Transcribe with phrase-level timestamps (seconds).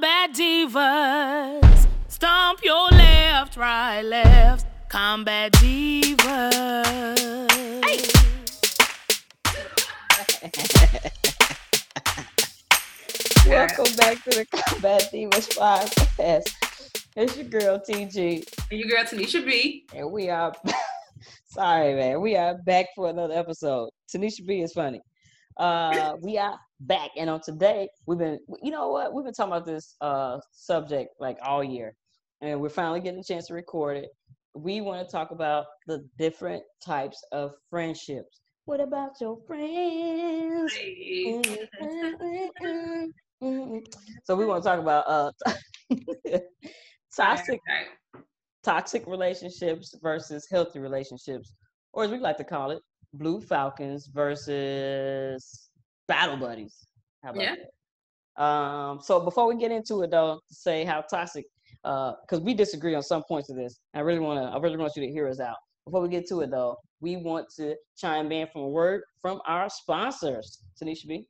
[0.00, 1.86] Combat Divas.
[2.08, 4.64] Stomp your left, right, left.
[4.88, 6.16] Combat Divas.
[7.84, 8.00] Hey.
[13.50, 16.48] Welcome back to the Combat Divas podcast.
[17.14, 19.84] It's your girl TG, And your girl Tanisha B.
[19.94, 20.54] and we are.
[21.44, 22.22] sorry, man.
[22.22, 23.90] We are back for another episode.
[24.10, 25.02] Tanisha B is funny.
[25.60, 28.38] Uh, we are back, and on today we've been.
[28.62, 29.12] You know what?
[29.12, 31.94] We've been talking about this uh subject like all year,
[32.40, 34.08] and we're finally getting a chance to record it.
[34.54, 38.40] We want to talk about the different types of friendships.
[38.64, 40.72] What about your friends?
[44.24, 45.30] So we want to talk about uh
[47.14, 47.60] toxic
[48.64, 51.52] toxic relationships versus healthy relationships,
[51.92, 52.80] or as we like to call it,
[53.12, 55.70] blue falcons versus
[56.08, 56.86] battle buddies.
[57.22, 57.56] How about Yeah.
[57.56, 58.42] that?
[58.42, 61.44] Um, so before we get into it though, to say how toxic
[61.82, 63.80] because we disagree on some points of this.
[63.94, 65.56] I really want to I really want you to hear us out.
[65.86, 69.40] Before we get to it though, we want to chime in from a word from
[69.46, 70.62] our sponsors.
[70.80, 71.26] Tanisha B.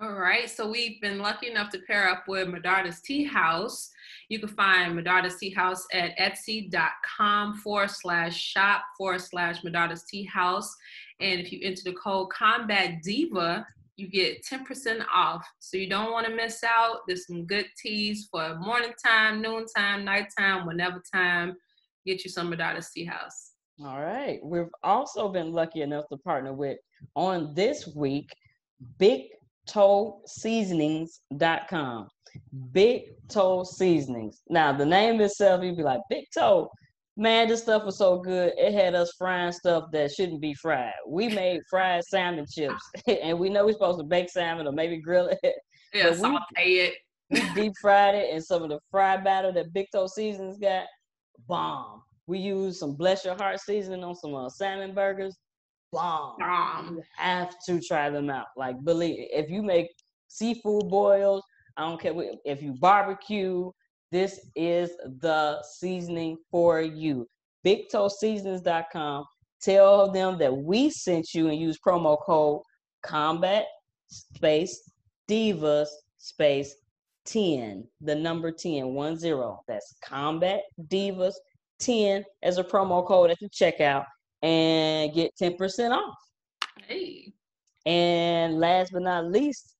[0.00, 3.90] All right, so we've been lucky enough to pair up with Medarda's Tea House.
[4.28, 10.24] You can find Medarda's Tea House at etsy.com forward slash shop forward slash Medarda's Tea
[10.24, 10.74] House.
[11.20, 13.64] And if you enter the code Combat Diva,
[13.96, 15.46] you get 10% off.
[15.60, 17.00] So you don't want to miss out.
[17.06, 21.56] There's some good teas for morning time, noon time, nighttime, whenever time.
[22.04, 23.52] Get you some Medarda's Tea House.
[23.84, 24.40] All right.
[24.42, 26.78] We've also been lucky enough to partner with
[27.14, 28.34] on this week
[28.98, 29.28] Big
[29.66, 32.08] Toe Seasonings.com.
[32.72, 34.42] Big Toe Seasonings.
[34.48, 36.70] Now, the name itself, you'd be like, Big Toe.
[37.16, 38.54] Man, this stuff was so good.
[38.56, 40.94] It had us frying stuff that shouldn't be fried.
[41.06, 44.96] We made fried salmon chips, and we know we're supposed to bake salmon or maybe
[44.96, 45.54] grill it.
[45.92, 46.94] Yeah, But we- saute it.
[47.30, 50.86] We deep fried it, and some of the fried batter that Big Toe Seasonings got,
[51.48, 52.02] bomb.
[52.26, 55.36] We used some Bless Your Heart seasoning on some uh, salmon burgers,
[55.92, 56.40] bomb.
[56.42, 58.46] Um, You have to try them out.
[58.56, 59.88] Like, believe if you make
[60.28, 61.42] seafood boils,
[61.76, 62.14] I don't care
[62.44, 63.70] if you barbecue.
[64.10, 67.26] This is the seasoning for you.
[67.64, 69.24] BigToeSeasonings.com.
[69.62, 72.62] Tell them that we sent you and use promo code
[73.02, 73.66] Combat
[74.08, 74.90] Space
[75.28, 75.88] Divas
[76.18, 76.74] Space
[77.26, 77.86] 10.
[78.00, 79.62] The number 10, one zero.
[79.68, 81.34] That's Combat Divas
[81.78, 84.04] 10 as a promo code at the checkout
[84.42, 86.16] and get 10% off.
[86.86, 87.32] hey.
[87.84, 89.74] And last but not least,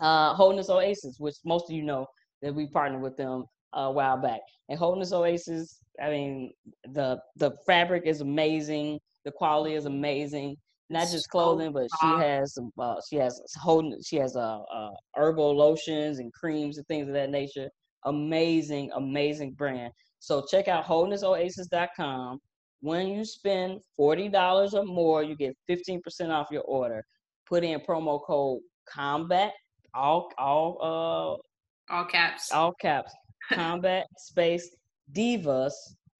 [0.00, 2.06] uh, Wholeness Oasis, which most of you know
[2.42, 4.40] that we partnered with them a while back.
[4.68, 6.52] And Wholeness Oasis, I mean,
[6.84, 10.56] the the fabric is amazing, the quality is amazing.
[10.88, 12.70] Not just clothing, but she has some.
[12.78, 13.98] Uh, she has holding.
[14.04, 17.68] She has uh, uh, herbal lotions and creams and things of that nature.
[18.04, 19.92] Amazing, amazing brand.
[20.20, 22.38] So check out wholenessoasis.com.
[22.86, 27.04] When you spend forty dollars or more, you get fifteen percent off your order.
[27.48, 29.52] Put in promo code combat
[29.92, 32.52] all all uh All caps.
[32.52, 33.12] all caps
[33.52, 34.70] combat space
[35.12, 35.72] divas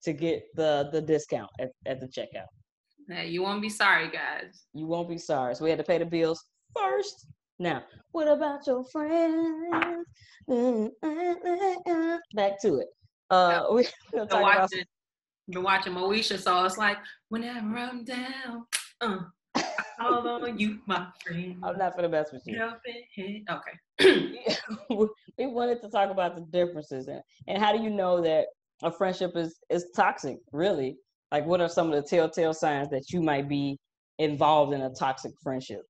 [0.03, 2.51] to get the the discount at, at the checkout.
[3.07, 4.65] Hey, you won't be sorry, guys.
[4.73, 5.55] You won't be sorry.
[5.55, 6.43] So we had to pay the bills
[6.75, 7.27] first.
[7.59, 10.05] Now, what about your friends?
[12.35, 12.87] Back to it.
[13.29, 14.83] Uh, we, Been talk about watching,
[15.49, 16.97] been watching Moesha, so it's like
[17.29, 18.65] whenever I'm down,
[19.01, 19.19] uh,
[19.55, 19.63] I
[19.99, 21.57] call on you, my friend.
[21.63, 22.61] I'm not for the best with you.
[23.49, 23.49] Okay.
[25.37, 28.47] we wanted to talk about the differences and, and how do you know that
[28.83, 30.97] a friendship is is toxic really
[31.31, 33.77] like what are some of the telltale signs that you might be
[34.19, 35.81] involved in a toxic friendship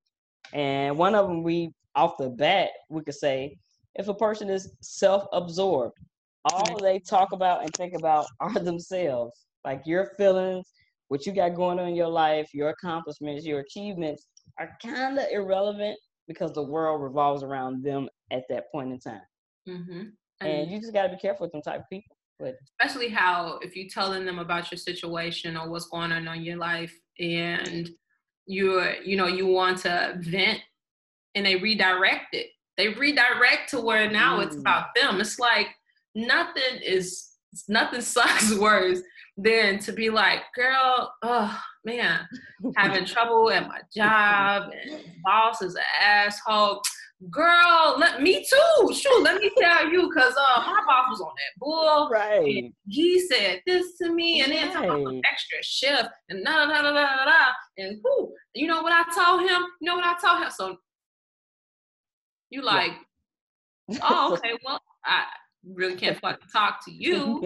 [0.54, 3.58] and one of them we off the bat we could say
[3.96, 5.98] if a person is self-absorbed
[6.46, 10.66] all they talk about and think about are themselves like your feelings
[11.10, 14.28] what you got going on in your life your accomplishments your achievements
[14.60, 15.98] are kind of irrelevant
[16.28, 19.22] because the world revolves around them at that point in time.
[19.66, 20.02] hmm
[20.42, 22.16] And you just got to be careful with them type of people.
[22.40, 26.44] But especially how if you're telling them about your situation or what's going on in
[26.44, 27.90] your life and
[28.46, 30.60] you're you know you want to vent
[31.36, 32.48] and they redirect it
[32.78, 34.60] they redirect to where now it's Mm.
[34.62, 35.68] about them it's like
[36.14, 37.32] nothing is
[37.68, 39.02] nothing sucks worse
[39.38, 42.28] than to be like girl oh man
[42.76, 46.82] having trouble at my job and boss is an asshole
[47.30, 51.28] girl let me too shoot let me tell you because uh my boss was on
[51.36, 52.58] that bull right.
[52.58, 55.22] and he said this to me, and then about Right.
[55.32, 57.46] extra shift, and da da da da da da.
[57.78, 59.62] And who, you know what I told him?
[59.82, 60.52] You know what I told him?
[60.52, 60.78] So
[62.50, 62.66] you Yeah.
[62.66, 62.92] like,
[64.02, 65.26] oh, okay, well, I
[65.74, 67.42] really can't fucking talk to you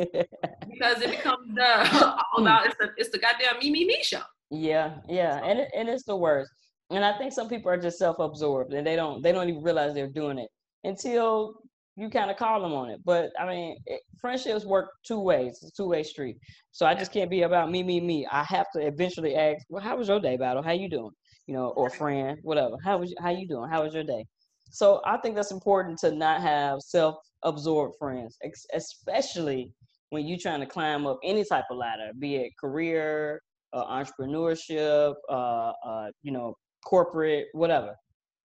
[0.70, 2.42] because it becomes the all hmm.
[2.44, 4.22] about it's the it's the goddamn me me me show.
[4.50, 6.52] Yeah, yeah, and it, and it's the worst.
[6.90, 9.94] And I think some people are just self-absorbed and they don't they don't even realize
[9.94, 10.50] they're doing it
[10.84, 11.56] until
[11.96, 13.00] you kind of call them on it.
[13.06, 15.60] But I mean, it, friendships work two ways.
[15.62, 16.38] It's a two-way street.
[16.72, 18.26] So I just can't be about me, me, me.
[18.32, 20.64] I have to eventually ask, well, how was your day, battle?
[20.64, 21.12] How you doing?
[21.48, 22.76] You know, or friend, whatever.
[22.84, 23.70] How was how you doing?
[23.70, 24.26] How was your day?
[24.72, 28.38] So I think that's important to not have self-absorbed friends,
[28.74, 29.72] especially
[30.10, 33.42] when you're trying to climb up any type of ladder, be it career,
[33.74, 37.96] uh, entrepreneurship, uh, uh, you know, corporate, whatever.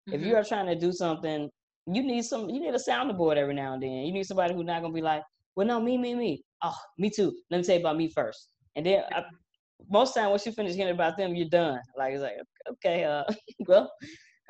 [0.09, 0.13] Mm-hmm.
[0.13, 1.49] If you are trying to do something
[1.87, 3.89] you need some you need a sounding board every now and then.
[3.89, 5.23] You need somebody who's not gonna be like,
[5.55, 6.43] well, no, me, me, me.
[6.61, 7.35] Oh, me too.
[7.51, 8.49] Let me tell you about me first.
[8.75, 9.23] And then I,
[9.89, 11.79] most time once you finish hearing about them, you're done.
[11.97, 12.35] Like it's like,
[12.71, 13.23] okay, uh,
[13.67, 13.91] well,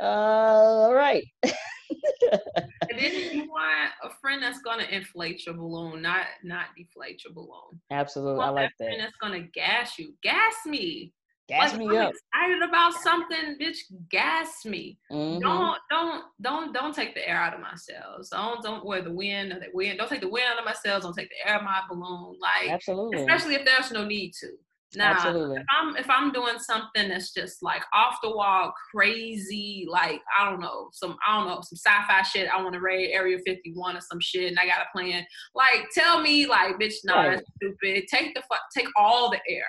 [0.04, 1.24] all right.
[1.44, 7.34] and then you want a friend that's gonna inflate your balloon, not not deflate your
[7.34, 7.82] balloon.
[7.92, 8.86] Absolutely, I like that.
[8.86, 11.14] Friend that's gonna gas you, gas me.
[11.50, 12.14] Gas like, me I'm up.
[12.14, 13.78] Excited about something, bitch.
[14.10, 14.98] Gas me.
[15.12, 15.42] Mm-hmm.
[15.42, 18.30] Don't don't don't don't take the air out of my sails.
[18.30, 19.98] Don't don't wear the wind or the wind.
[19.98, 21.04] Don't take the wind out of my sails.
[21.04, 22.38] Don't take the air out of my balloon.
[22.40, 24.52] Like absolutely, especially if there's no need to.
[24.96, 25.58] Now, absolutely.
[25.58, 30.50] if I'm if I'm doing something that's just like off the wall, crazy, like I
[30.50, 32.50] don't know, some I don't know, some sci-fi shit.
[32.50, 35.26] I want to raid Area 51 or some shit, and I got a plan.
[35.56, 37.30] Like, tell me, like, bitch, no, right.
[37.32, 38.06] that's stupid.
[38.12, 39.66] Take the fuck, take all the air.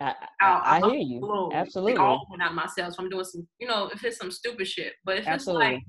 [0.00, 1.20] I, I, I hear you.
[1.20, 1.52] Balloon.
[1.52, 1.96] Absolutely.
[1.96, 2.94] All out myself.
[2.94, 4.92] So I'm doing some, you know, if it's some stupid shit.
[5.04, 5.66] But if Absolutely.
[5.66, 5.82] it's like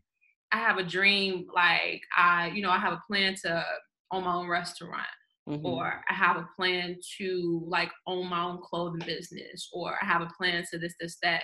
[0.52, 3.66] I have a dream, like I, you know, I have a plan to
[4.12, 5.08] own my own restaurant.
[5.48, 5.66] Mm-hmm.
[5.66, 10.22] Or I have a plan to like own my own clothing business, or I have
[10.22, 11.44] a plan to this, this, that.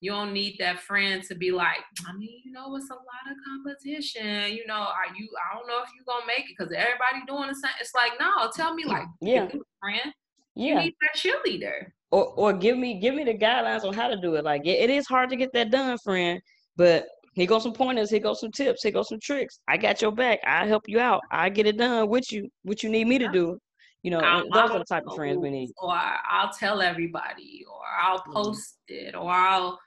[0.00, 3.24] You don't need that friend to be like, I mean, you know, it's a lot
[3.30, 4.54] of competition.
[4.54, 5.28] You know, are you?
[5.50, 7.72] I don't know if you're gonna make it because everybody doing the same.
[7.80, 9.48] It's like, no, tell me, like, yeah,
[9.80, 10.12] friend,
[10.54, 10.74] yeah.
[10.74, 11.90] You need that cheerleader.
[12.10, 14.44] Or or give me give me the guidelines on how to do it.
[14.44, 16.40] Like it, it is hard to get that done, friend.
[16.76, 19.60] But here goes some pointers, here goes some tips, here goes some tricks.
[19.68, 20.40] I got your back.
[20.46, 21.20] I help you out.
[21.30, 22.48] I get it done with you.
[22.62, 23.58] What you need me to do.
[24.02, 25.70] You know, I'll, those I'll are the type of friends we need.
[25.78, 28.32] Or I'll tell everybody, or I'll mm-hmm.
[28.32, 29.08] post mm-hmm.
[29.08, 29.78] it, or I'll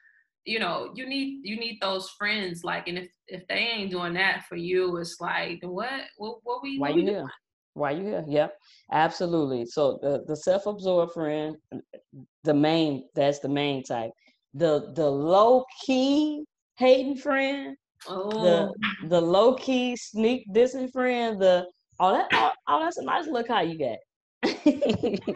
[0.46, 4.14] you know you need you need those friends like and if if they ain't doing
[4.14, 7.28] that for you it's like what what what we why you here
[7.78, 8.26] why you here?
[8.28, 8.58] Yep,
[8.92, 9.68] absolutely.
[9.68, 11.56] So the the self-absorbed friend,
[12.44, 14.10] the main that's the main type.
[14.56, 16.44] The the low key
[16.78, 17.76] hating friend,
[18.08, 18.30] oh.
[18.30, 18.74] the
[19.08, 21.66] the low key sneak dissing friend, the
[22.00, 23.98] all that all, all that's a nice look how you got.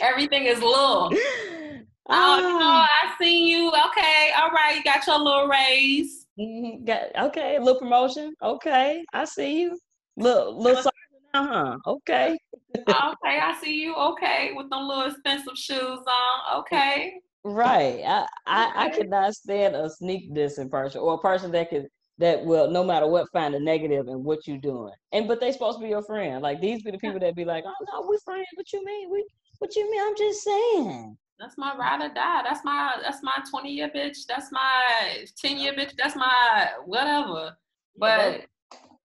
[0.00, 1.10] Everything is low.
[2.08, 2.88] Oh, you know, ah.
[3.04, 3.68] I see you.
[3.68, 6.26] Okay, all right, you got your little raise.
[6.38, 6.84] Mm-hmm.
[6.84, 8.34] Got okay, little promotion.
[8.42, 9.78] Okay, I see you.
[10.16, 10.84] Look, look,
[11.34, 11.76] uh huh.
[11.86, 12.36] Okay.
[12.76, 13.94] okay, I see you.
[13.94, 16.58] Okay, with them little expensive shoes on.
[16.60, 17.14] Okay.
[17.44, 18.02] Right.
[18.06, 22.44] I, I I cannot stand a sneak dissing person or a person that can that
[22.44, 24.92] will no matter what find a negative in what you're doing.
[25.10, 26.40] And but they supposed to be your friend.
[26.42, 28.46] Like these be the people that be like, oh no, we friends.
[28.54, 29.10] What you mean?
[29.10, 29.26] We
[29.58, 30.00] what you mean?
[30.00, 31.16] I'm just saying.
[31.40, 32.42] That's my ride or die.
[32.44, 34.18] That's my that's my 20 year bitch.
[34.28, 35.94] That's my 10 year bitch.
[35.96, 37.56] That's my whatever.
[37.96, 38.42] But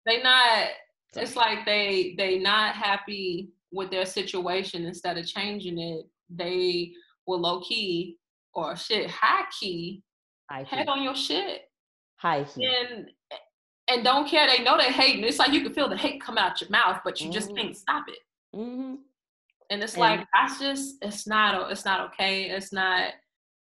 [0.05, 0.67] they not
[1.15, 6.91] it's like they they not happy with their situation instead of changing it they
[7.25, 8.17] will low key
[8.57, 10.03] or shit high key
[10.49, 11.61] high head on your shit
[12.17, 13.07] high key and
[13.89, 16.37] and don't care they know they hating it's like you can feel the hate come
[16.37, 17.33] out your mouth but you mm-hmm.
[17.33, 18.19] just can't stop it
[18.55, 18.95] mm-hmm.
[19.69, 23.13] and it's and like that's just it's not it's not okay it's not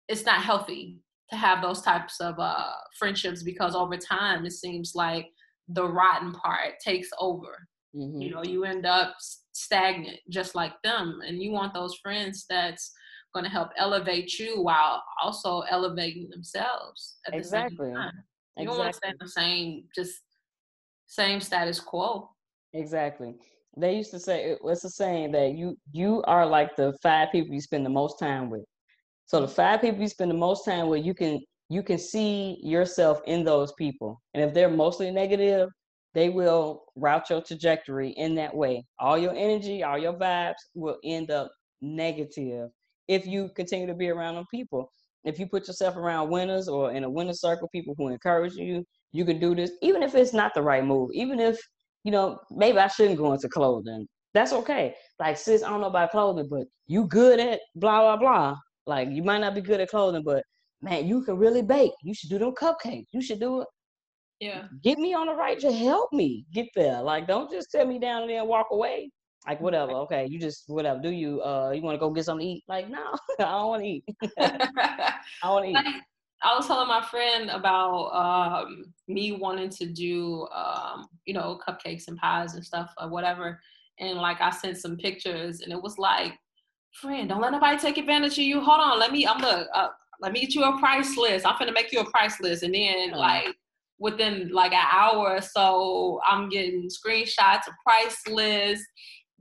[0.08, 0.98] it's not healthy
[1.30, 5.28] to have those types of uh friendships because over time it seems like
[5.70, 7.68] the rotten part takes over.
[7.96, 8.22] Mm-hmm.
[8.22, 9.16] You know, you end up
[9.54, 11.20] stagnant just like them.
[11.26, 12.92] And you want those friends that's
[13.36, 17.78] going to help elevate you while also elevating themselves at exactly.
[17.78, 18.12] the same time.
[18.58, 18.66] You exactly.
[18.66, 20.22] don't want to stay in the same, just
[21.06, 22.30] same status quo.
[22.74, 23.36] Exactly.
[23.78, 27.54] They used to say it's a saying that you you are like the five people
[27.54, 28.64] you spend the most time with.
[29.26, 32.58] So the five people you spend the most time with, you can you can see
[32.64, 34.22] yourself in those people.
[34.34, 35.68] And if they're mostly negative,
[36.14, 38.86] they will route your trajectory in that way.
[39.00, 41.52] All your energy, all your vibes will end up
[41.82, 42.70] negative
[43.08, 44.92] if you continue to be around them people.
[45.24, 48.86] If you put yourself around winners or in a winner circle, people who encourage you,
[49.12, 51.60] you can do this, even if it's not the right move, even if,
[52.04, 54.08] you know, maybe I shouldn't go into clothing.
[54.34, 54.94] That's okay.
[55.20, 58.56] Like, sis, I don't know about clothing, but you good at blah, blah, blah.
[58.86, 60.44] Like, you might not be good at clothing, but
[60.82, 61.94] man, you can really bake.
[62.04, 63.08] You should do them cupcakes.
[63.12, 63.68] You should do it.
[64.40, 64.64] Yeah.
[64.84, 67.02] Get me on the right to help me get there.
[67.02, 69.10] Like, don't just set me down there and walk away.
[69.48, 71.00] Like whatever, okay, you just whatever.
[71.00, 72.64] Do you uh you want to go get something to eat?
[72.68, 74.04] Like no, I don't want to eat.
[74.40, 75.74] I want to eat.
[75.74, 75.96] Like,
[76.44, 82.08] I was telling my friend about um, me wanting to do, um, you know, cupcakes
[82.08, 83.60] and pies and stuff or whatever.
[84.00, 86.34] And like I sent some pictures, and it was like,
[87.02, 88.60] friend, don't let nobody take advantage of you.
[88.62, 89.26] Hold on, let me.
[89.26, 89.88] I'm gonna uh,
[90.22, 91.46] let me get you a price list.
[91.48, 93.56] I'm gonna make you a price list, and then like
[93.98, 98.84] within like an hour or so, I'm getting screenshots, a price list,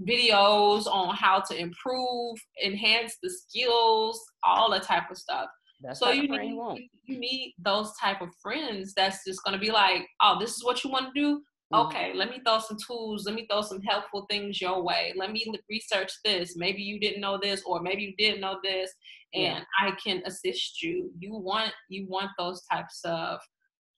[0.03, 5.47] videos on how to improve, enhance the skills, all that type of stuff.
[5.81, 6.81] That's so you need, you want.
[7.05, 10.83] you need those type of friends that's just gonna be like, oh, this is what
[10.85, 11.43] you want to do.
[11.73, 11.87] Mhm.
[11.87, 13.27] Okay, let me throw some tools.
[13.27, 15.13] Let me throw some helpful things your way.
[15.17, 16.57] Let me research this.
[16.57, 18.93] Maybe you didn't know this, or maybe you did know this,
[19.33, 19.57] Yeah.
[19.57, 21.11] and I can assist you.
[21.19, 23.41] You want you want those types of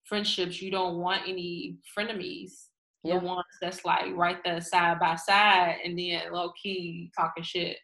[0.05, 0.63] friendships.
[0.63, 2.66] You don't want any frenemies.
[3.07, 3.19] Yeah.
[3.19, 7.77] The ones that's like right there side by side, and then low key talking shit.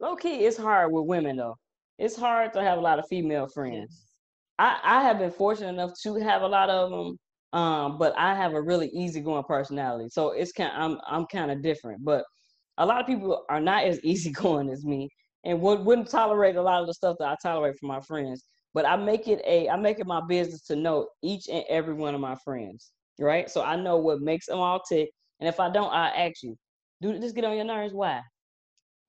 [0.00, 1.56] Low key, it's hard with women though.
[1.98, 4.06] It's hard to have a lot of female friends.
[4.58, 7.18] I, I have been fortunate enough to have a lot of them,
[7.52, 10.72] um, but I have a really easygoing personality, so it's kind.
[10.74, 12.24] I'm I'm kind of different, but
[12.78, 15.08] a lot of people are not as easygoing as me,
[15.44, 18.44] and would wouldn't tolerate a lot of the stuff that I tolerate from my friends.
[18.74, 21.94] But I make it a I make it my business to know each and every
[21.94, 23.50] one of my friends, right?
[23.50, 26.56] So I know what makes them all tick, and if I don't, I ask you,
[27.02, 27.92] do this get on your nerves?
[27.94, 28.20] Why?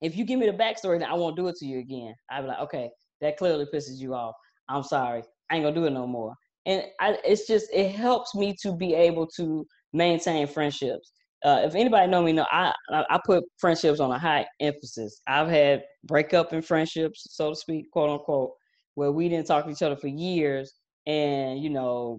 [0.00, 2.14] If you give me the backstory, then I won't do it to you again.
[2.30, 4.34] I'd be like, okay, that clearly pisses you off.
[4.68, 5.22] I'm sorry.
[5.50, 6.34] I ain't gonna do it no more.
[6.66, 11.12] And I, it's just it helps me to be able to maintain friendships.
[11.44, 15.20] Uh, if anybody know me, know I I I put friendships on a high emphasis.
[15.26, 18.52] I've had breakup in friendships, so to speak, quote unquote,
[18.96, 20.74] where we didn't talk to each other for years,
[21.06, 22.18] and you know,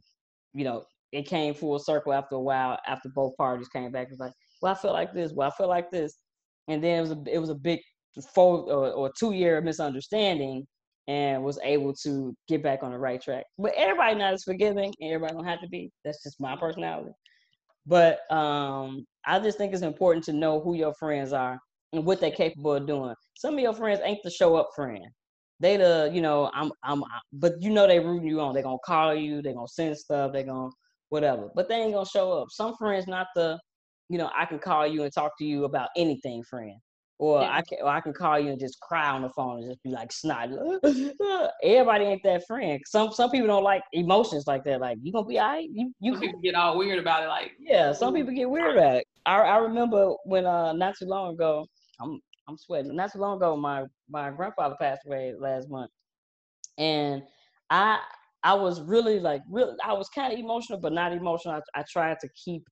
[0.53, 2.77] you know, it came full circle after a while.
[2.87, 5.31] After both parties came back, it was like, well, I feel like this.
[5.33, 6.17] Well, I feel like this,
[6.67, 7.79] and then it was a it was a big
[8.33, 10.65] four or, or two year misunderstanding
[11.07, 13.43] and was able to get back on the right track.
[13.57, 15.91] But everybody not as forgiving, and everybody don't have to be.
[16.05, 17.11] That's just my personality.
[17.85, 21.57] But um, I just think it's important to know who your friends are
[21.93, 23.15] and what they're capable of doing.
[23.35, 25.03] Some of your friends ain't the show up friend.
[25.59, 28.53] They the, you know, I'm I'm but you know they rooting you on.
[28.53, 30.69] They're gonna call you, they're gonna send stuff, they're gonna
[31.09, 31.49] whatever.
[31.55, 32.47] But they ain't gonna show up.
[32.51, 33.59] Some friends not the,
[34.09, 36.77] you know, I can call you and talk to you about anything friend.
[37.17, 37.57] Or Yeah.
[37.57, 39.83] I can or I can call you and just cry on the phone and just
[39.83, 40.49] be like snot.
[41.63, 42.79] Everybody ain't that friend.
[42.85, 44.79] Some some people don't like emotions like that.
[44.79, 45.67] Like you gonna be all right?
[45.69, 48.77] You you Some people get all weird about it, like, Yeah, some people get weird
[48.77, 49.07] about it.
[49.25, 51.65] I I remember when uh not too long ago,
[51.99, 52.95] I'm I'm sweating.
[52.95, 55.91] Not too long ago, my my grandfather passed away last month,
[56.77, 57.21] and
[57.69, 57.99] I
[58.43, 61.55] I was really like really I was kind of emotional, but not emotional.
[61.75, 62.63] I, I tried to keep,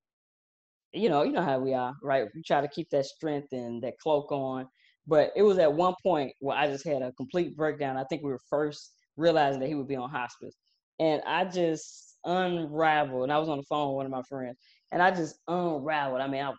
[0.94, 2.28] you know, you know how we are, right?
[2.34, 4.68] We try to keep that strength and that cloak on.
[5.06, 7.98] But it was at one point where I just had a complete breakdown.
[7.98, 10.56] I think we were first realizing that he would be on hospice,
[11.00, 13.24] and I just unraveled.
[13.24, 14.58] And I was on the phone with one of my friends,
[14.92, 16.22] and I just unraveled.
[16.22, 16.54] I mean, I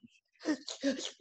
[0.85, 1.13] was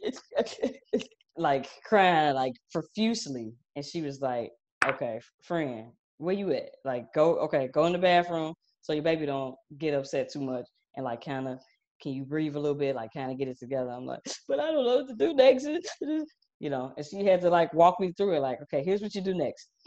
[1.36, 4.50] like crying like profusely, and she was like,
[4.86, 6.70] "Okay, friend, where you at?
[6.84, 10.66] Like, go, okay, go in the bathroom so your baby don't get upset too much,
[10.96, 11.58] and like, kind of,
[12.02, 12.94] can you breathe a little bit?
[12.94, 15.34] Like, kind of get it together." I'm like, "But I don't know what to do
[15.34, 15.68] next."
[16.60, 18.40] You know, and she had to like walk me through it.
[18.40, 19.68] Like, okay, here's what you do next.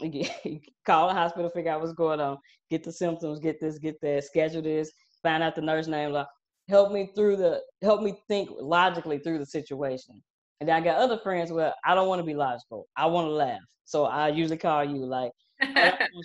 [0.86, 2.38] Call the hospital, figure out what's going on,
[2.70, 4.90] get the symptoms, get this, get that, schedule this,
[5.22, 6.12] find out the nurse name.
[6.12, 6.28] Like,
[6.70, 10.22] help me through the, help me think logically through the situation.
[10.60, 12.86] And then I got other friends where I don't want to be logical.
[12.96, 13.60] I want to laugh.
[13.84, 15.32] So I usually call you like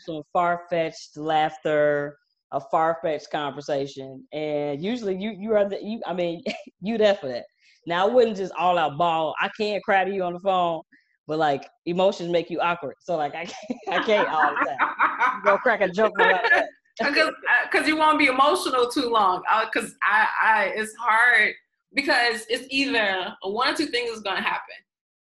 [0.05, 2.17] some far fetched laughter,
[2.51, 6.01] a far fetched conversation, and usually you you are the you.
[6.05, 6.43] I mean,
[6.81, 7.45] you there for that.
[7.85, 9.33] Now I wouldn't just all out ball.
[9.39, 10.81] I can't cry to you on the phone,
[11.27, 12.95] but like emotions make you awkward.
[12.99, 15.41] So like I can't I can't all the time.
[15.43, 16.67] Go crack a joke like that.
[16.99, 17.31] because
[17.65, 19.43] because uh, you won't be emotional too long.
[19.49, 21.53] Uh, because I, I it's hard
[21.93, 24.75] because it's either one or two things is gonna happen.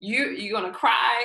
[0.00, 1.24] You you're gonna cry,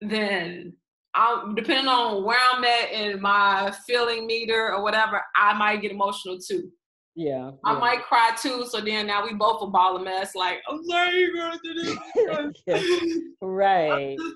[0.00, 0.74] then
[1.14, 5.22] I'm depending on where I'm at in my feeling meter or whatever.
[5.36, 6.70] I might get emotional too.
[7.14, 7.50] Yeah.
[7.64, 7.78] I yeah.
[7.78, 8.64] might cry too.
[8.68, 10.34] So then now we both a ball of mess.
[10.34, 11.74] Like I'm sorry, you're gonna do
[12.66, 13.22] this.
[13.40, 14.16] Right.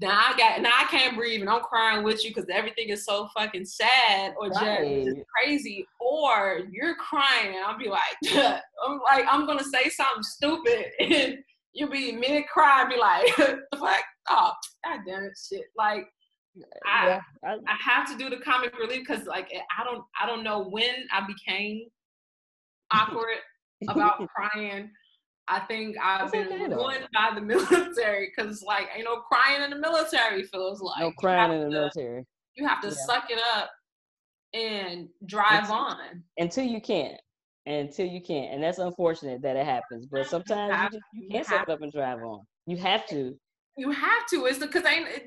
[0.00, 3.04] Now I got now I can't breathe and I'm crying with you because everything is
[3.04, 5.04] so fucking sad or just, Right.
[5.04, 5.86] just crazy.
[6.00, 8.00] Or you're crying and I'll be like,
[8.86, 11.38] I'm like I'm gonna say something stupid and
[11.74, 14.52] you'll be mid cry and be like, the fuck, oh
[14.84, 15.64] god damn it, shit.
[15.76, 16.06] Like
[16.86, 17.20] I Yeah.
[17.44, 20.42] I, I have to do the comic relief because like eh, I don't I don't
[20.44, 21.86] know when I became
[22.92, 23.38] awkward
[23.88, 24.90] about crying.
[25.48, 29.70] I think I've That's been ruined by the military because, like, you know, crying in
[29.70, 32.24] the military feels like no crying in the to- military
[32.56, 32.94] You have to Yeah.
[33.06, 33.68] suck it up
[34.54, 36.22] and drive It's- on.
[36.38, 37.20] until you can't.
[37.66, 40.06] Until you can't, and that's unfortunate that it happens.
[40.06, 42.40] But sometimes you just you you can't suck it up and drive on.
[42.66, 43.38] You have to.
[43.76, 44.46] You have to.
[44.46, 44.82] It's because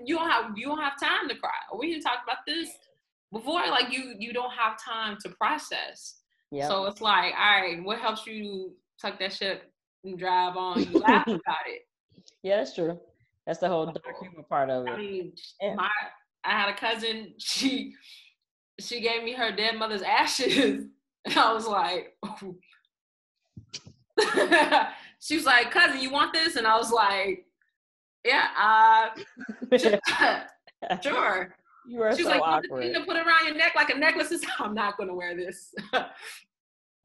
[0.06, 1.52] you don't have you don't have time to cry.
[1.78, 2.70] We even talked about this
[3.32, 3.62] before.
[3.70, 6.16] Like you you don't have time to process.
[6.52, 6.68] Yeah.
[6.68, 9.64] So it's like, all right, what helps you tuck that shit
[10.04, 10.84] and drive on?
[10.84, 11.82] You laugh about it.
[12.44, 13.00] yeah, that's true.
[13.48, 14.92] That's the whole dark humor part of it.
[14.92, 15.76] I mean, Yeah.
[15.76, 15.90] my
[16.44, 17.34] I had a cousin.
[17.40, 17.94] She
[18.80, 20.86] she gave me her dead mother's ashes,
[21.26, 22.16] and I was like,
[25.20, 26.56] she was like, cousin, you want this?
[26.56, 27.46] And I was like,
[28.26, 29.10] yeah, uh,
[31.02, 31.56] sure.
[31.86, 32.94] you are She's so like, you awkward.
[32.94, 34.34] to put around your neck like a necklace.
[34.60, 35.74] I'm not gonna wear this.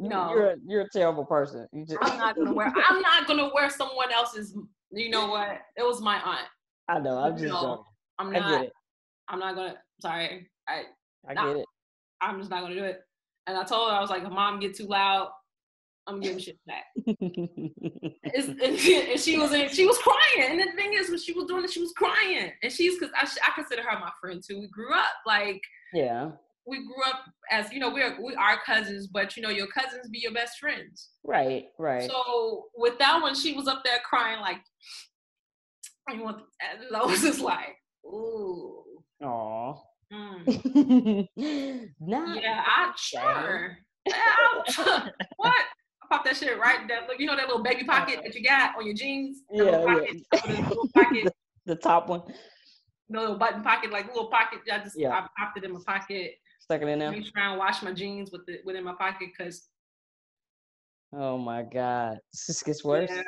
[0.00, 0.30] No.
[0.32, 1.66] You're a, you're a terrible person.
[1.72, 2.72] You just I'm not gonna wear.
[2.88, 4.56] I'm not gonna wear someone else's.
[4.92, 5.58] You know what?
[5.76, 6.46] It was my aunt.
[6.88, 7.18] I know.
[7.18, 7.84] I'm just No, joking.
[8.20, 8.50] I'm I not.
[8.50, 8.72] get it.
[9.28, 9.74] I'm not gonna.
[10.00, 10.48] Sorry.
[10.68, 10.82] I.
[11.28, 11.46] I Nah.
[11.48, 11.66] get it.
[12.20, 13.00] I'm just not gonna do it.
[13.48, 15.30] And I told her I was like, if mom get too loud,
[16.08, 16.84] I'm giving shit back.
[18.34, 20.50] And, she, and she was in, she was crying.
[20.50, 22.52] And the thing is, when she was doing it, she was crying.
[22.62, 24.60] And she's because I, I consider her my friend too.
[24.60, 25.60] We grew up like
[25.92, 26.30] yeah.
[26.66, 30.08] we grew up as you know we're we are cousins, but you know your cousins
[30.10, 31.10] be your best friends.
[31.24, 31.66] Right.
[31.78, 32.08] Right.
[32.08, 34.60] So with that one, she was up there crying like,
[36.14, 36.42] you want?
[36.60, 38.84] And I was just like, ooh.
[39.24, 39.74] Aw.
[40.12, 41.28] mm.
[42.00, 43.78] Not Yeah, I sure.
[45.36, 45.64] What?
[46.10, 46.80] Pop that shit right.
[47.08, 49.42] Look, you know that little baby pocket that you got on your jeans?
[49.50, 50.12] That Yeah, little yeah.
[50.70, 51.32] the pocket,
[51.66, 52.22] the top one.
[53.10, 54.60] the little button pocket, like little pocket.
[54.72, 55.10] I just Yeah.
[55.10, 56.32] I popped it in my pocket.
[56.60, 57.12] Stuck it in there.
[57.22, 59.68] Sure I wash my jeans with it within my pocket because
[61.14, 62.18] Oh my God.
[62.46, 63.10] This gets worse.
[63.10, 63.22] yeah,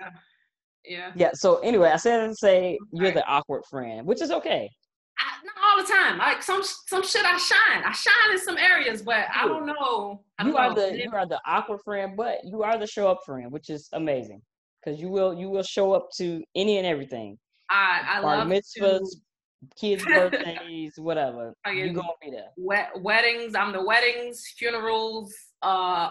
[0.85, 1.13] yeah.
[1.15, 1.31] Yeah.
[1.35, 3.15] So anyway, I said to say you're Right.
[3.15, 4.71] the awkward friend, which is okay.
[5.21, 6.19] I, not all the time.
[6.19, 7.85] Like some some shit, I shine.
[7.85, 10.23] I shine in some areas, but I don't know.
[10.39, 10.75] I You don't are know.
[10.91, 13.89] the you are the awkward friend, but you are the show up friend, which is
[13.93, 14.41] amazing
[14.85, 17.39] because you will you will show up to any and everything.
[17.69, 19.17] I I Bar love mitzvahs, to
[19.79, 21.55] kids' birthdays, whatever.
[21.71, 22.49] You gonna be there.
[22.57, 23.55] wed- weddings.
[23.55, 25.67] I'm the weddings, funerals, uh,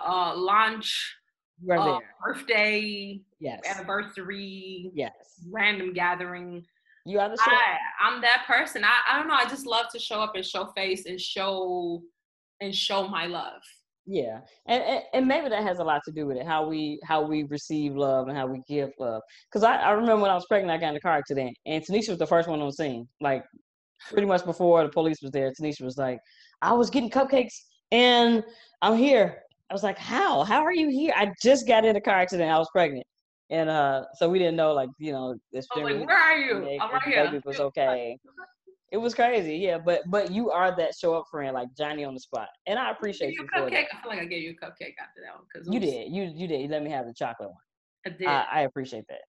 [0.06, 1.16] uh, launch,
[1.64, 3.62] You are uh, birthday, Yes.
[3.68, 5.14] anniversary, Yes.
[5.50, 6.66] random gathering.
[7.06, 7.30] You show.
[7.40, 8.84] I, I'm that person.
[8.84, 9.34] I, I don't know.
[9.34, 12.04] I just love to show up and show face and show
[12.62, 13.62] and show my love.
[14.06, 17.00] Yeah, and, and and maybe that has a lot to do with it how we
[17.04, 19.22] how we receive love and how we give love.
[19.50, 21.84] Because I, I remember when I was pregnant, I got in a car accident, and
[21.84, 23.08] Tanisha was the first one on scene.
[23.22, 23.44] Like
[24.10, 26.20] pretty much before the police was there, Tanisha was like,
[26.62, 27.54] "I was getting cupcakes,
[27.92, 28.44] and
[28.82, 30.44] I'm here." I was like, "How?
[30.44, 31.14] How are you here?
[31.16, 32.52] I just got in a car accident.
[32.52, 33.06] I was pregnant."
[33.52, 36.38] And uh, so we didn't know, like, you know, this I was like, "Where are
[36.38, 36.80] you?
[36.80, 38.18] I'm right here." baby was okay.
[38.92, 39.78] It was crazy, yeah.
[39.78, 42.92] But but you are that show up friend, like Johnny on the spot, and I
[42.92, 43.72] appreciate you you a for cupcake.
[43.72, 43.86] that.
[43.98, 46.24] I feel like I gave you a cupcake after that one because You did, you
[46.36, 46.62] you did.
[46.62, 47.58] You let me have the chocolate one.
[48.06, 48.28] I did.
[48.28, 49.22] I, I appreciate that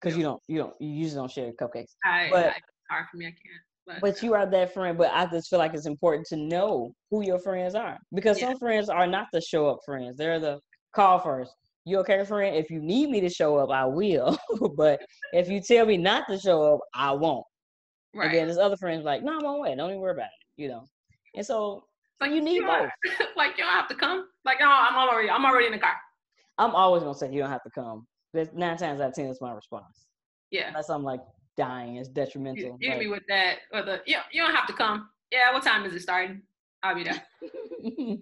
[0.00, 0.18] because Yeah.
[0.20, 1.94] you don't you don't you usually don't share cupcakes.
[2.04, 2.54] I, but- I,
[2.90, 3.26] hard for me.
[3.26, 3.40] I can't.
[3.86, 4.98] But, But you are that friend.
[4.98, 8.48] But I just feel like it's important to know who your friends are because Yeah.
[8.50, 10.16] some friends are not the show up friends.
[10.18, 10.60] They're the
[10.94, 11.54] call first.
[11.86, 12.56] You okay, friend?
[12.56, 14.36] If you need me to show up, I will.
[14.76, 15.00] but
[15.32, 17.46] if you tell me not to show up, I won't.
[18.12, 18.44] And then right.
[18.46, 19.74] there's other friends like, no, I'm on way.
[19.76, 20.60] Don't even worry about it.
[20.62, 20.84] You know.
[21.36, 21.84] And so
[22.20, 22.90] Like you need both.
[23.36, 24.26] like you don't have to come.
[24.44, 25.30] Like no, I'm already.
[25.30, 25.94] I'm already in the car.
[26.58, 28.06] I'm always gonna say you don't have to come.
[28.34, 30.06] Nine times out of ten, that's my response.
[30.50, 30.68] Yeah.
[30.68, 31.20] Unless I'm like
[31.56, 32.78] dying, it's detrimental.
[32.80, 34.22] you hit like- me with that or the yeah.
[34.32, 35.08] You don't have to come.
[35.30, 35.52] Yeah.
[35.52, 36.42] What time is it starting?
[36.82, 37.22] I'll be there.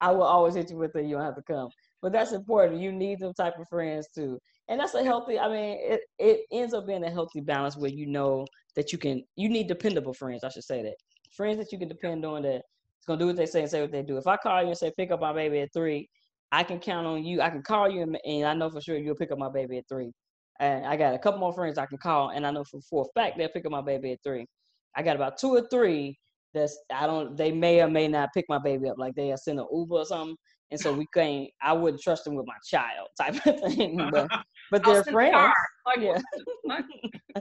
[0.00, 1.70] I will always hit you with the you don't have to come.
[2.02, 2.80] But that's important.
[2.80, 4.38] You need them type of friends too.
[4.68, 7.90] And that's a healthy, I mean, it, it ends up being a healthy balance where
[7.90, 10.96] you know that you can you need dependable friends, I should say that.
[11.36, 12.62] Friends that you can depend on that
[13.06, 14.16] it's gonna do what they say and say what they do.
[14.16, 16.08] If I call you and say pick up my baby at three,
[16.52, 17.40] I can count on you.
[17.40, 19.78] I can call you and, and I know for sure you'll pick up my baby
[19.78, 20.12] at three.
[20.58, 23.06] And I got a couple more friends I can call and I know for, for
[23.06, 24.46] a fact they'll pick up my baby at three.
[24.96, 26.18] I got about two or three
[26.54, 29.60] that's I don't they may or may not pick my baby up like they send
[29.60, 30.36] an Uber or something.
[30.70, 33.98] And so we can't I wouldn't trust them with my child type of thing.
[34.12, 34.28] But
[34.70, 35.52] but they're friends.
[35.86, 36.18] Like Yeah.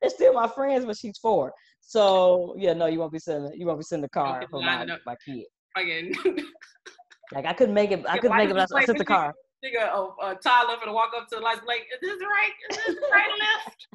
[0.00, 1.52] they're still my friends, but she's four.
[1.80, 4.84] So yeah, no, you won't be sending you won't be sending the car for my,
[4.84, 5.00] up.
[5.06, 5.44] my kid.
[5.76, 6.14] Fucking
[7.34, 9.34] Like I couldn't make it I Yeah, couldn't make it I, sent the car.
[9.64, 12.52] nigga, a, a toddler for to walk up to the lights like, is this right?
[12.70, 13.86] Is this right left?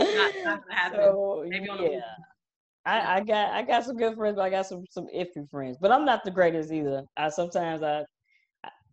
[0.00, 2.00] Not, not so Maybe on the yeah.
[2.86, 5.76] I, I got I got some good friends, but I got some some iffy friends.
[5.80, 7.04] But I'm not the greatest either.
[7.16, 8.04] I sometimes I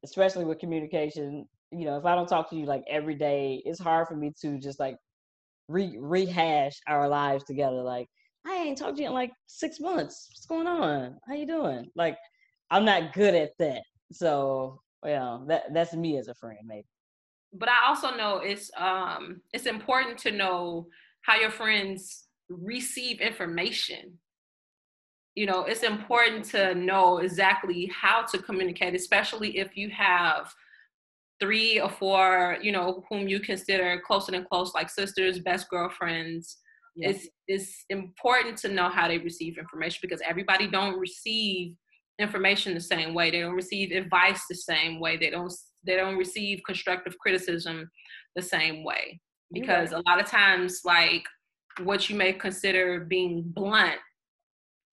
[0.03, 1.47] especially with communication.
[1.71, 4.31] You know, if I don't talk to you like every day, it's hard for me
[4.41, 4.95] to just like
[5.67, 7.81] re- rehash our lives together.
[7.81, 8.07] Like,
[8.45, 10.29] I ain't talked to you in like six months.
[10.31, 11.17] What's going on?
[11.27, 11.89] How you doing?
[11.95, 12.17] Like,
[12.71, 13.83] I'm not good at that.
[14.11, 16.87] So, yeah, that that's me as a friend, maybe.
[17.53, 20.87] But I also know it's um it's important to know
[21.21, 24.17] how your friends receive information.
[25.35, 30.51] You know, it's important to know exactly how to communicate, especially if you have
[31.39, 36.57] three or four, you know, whom you consider closer than close, like sisters, best girlfriends.
[36.95, 37.15] Yes.
[37.15, 41.75] It's it's important to know how they receive information because everybody don't receive
[42.19, 43.29] information the same way.
[43.29, 45.17] They don't receive advice the same way.
[45.17, 45.53] They don't
[45.85, 47.89] they don't receive constructive criticism
[48.35, 49.19] the same way.
[49.53, 51.23] Because a lot of times like
[51.83, 53.99] what you may consider being blunt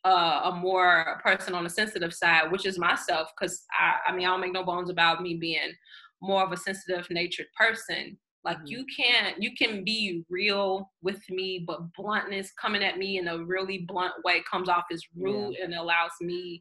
[0.05, 4.27] uh, a more person on the sensitive side, which is myself, because I, I mean,
[4.27, 5.73] I don't make no bones about me being
[6.20, 8.18] more of a sensitive natured person.
[8.44, 8.66] Like mm-hmm.
[8.66, 13.38] you can't, you can be real with me, but bluntness coming at me in a
[13.38, 15.64] really blunt way comes off as rude yeah.
[15.64, 16.61] and allows me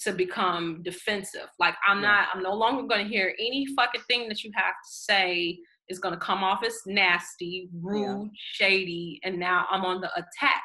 [0.00, 1.48] to become defensive.
[1.60, 2.08] Like I'm yeah.
[2.08, 5.58] not, I'm no longer going to hear any fucking thing that you have to say
[5.90, 8.28] is going to come off as nasty, rude, yeah.
[8.34, 10.62] shady, and now I'm on the attack.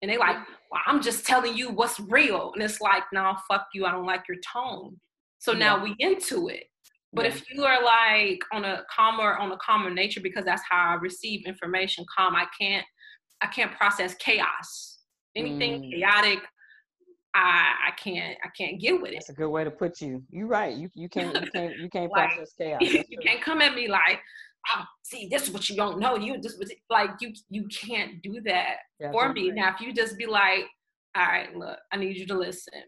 [0.00, 0.36] And they like,
[0.70, 2.50] well, I'm just telling you what's real.
[2.54, 3.86] And it's like, no, fuck you.
[3.86, 4.98] I don't like your tone.
[5.38, 5.58] So yeah.
[5.58, 6.64] now we into it.
[7.12, 7.32] But yeah.
[7.32, 10.94] if you are like on a calmer, on a calmer nature, because that's how I
[10.94, 12.84] receive information, calm, I can't,
[13.42, 14.98] I can't process chaos.
[15.36, 15.90] Anything mm.
[15.90, 16.40] chaotic,
[17.34, 19.16] I I can't I can't get with it.
[19.16, 20.22] That's a good way to put you.
[20.30, 20.74] You're right.
[20.76, 22.80] You you can't you can't you can't like, process chaos.
[22.82, 24.20] you can't come at me like,
[24.74, 26.16] oh, see, this is what you don't know.
[26.16, 28.76] You just like you you can't do that
[29.12, 29.50] for me.
[29.50, 30.64] Now if you just be like,
[31.16, 32.82] all right, look, I need you to listen.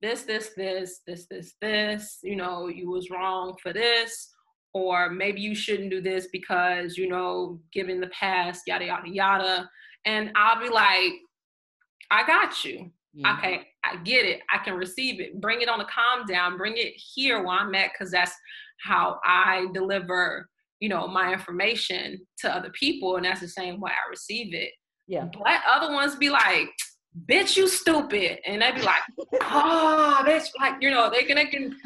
[0.00, 4.30] This, this, this, this, this, this, you know, you was wrong for this,
[4.72, 9.70] or maybe you shouldn't do this because, you know, given the past, yada yada yada.
[10.04, 11.14] And I'll be like,
[12.12, 12.92] I got you.
[13.26, 14.42] Okay, I get it.
[14.54, 15.40] I can receive it.
[15.40, 16.56] Bring it on a calm down.
[16.56, 18.32] Bring it here where I'm at, because that's
[18.84, 20.48] how I deliver,
[20.80, 24.70] you know, my information to other people, and that's the same way I receive it.
[25.06, 25.26] Yeah.
[25.32, 26.68] But other ones be like,
[27.26, 29.02] "Bitch, you stupid," and they be like,
[29.42, 31.76] "Oh, bitch," like you know, they can, they can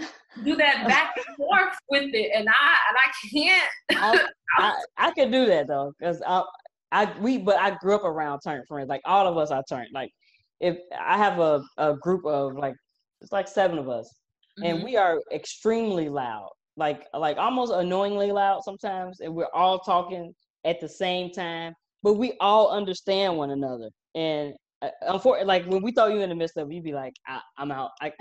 [0.44, 3.70] do that back and forth with it, and I and I can't.
[3.90, 4.26] I,
[4.58, 6.42] I, I can do that though, because I
[6.90, 8.88] I we but I grew up around turn friends.
[8.88, 9.88] Like all of us are turned.
[9.94, 10.10] Like
[10.60, 12.74] if I have a, a group of like
[13.20, 14.12] it's like seven of us,
[14.58, 14.66] mm-hmm.
[14.66, 20.34] and we are extremely loud, like like almost annoyingly loud sometimes, and we're all talking
[20.64, 23.90] at the same time, but we all understand one another.
[24.14, 26.92] And uh, unfortunately, like when we throw you in the midst of it, you'd be
[26.92, 28.12] like, I, am out, I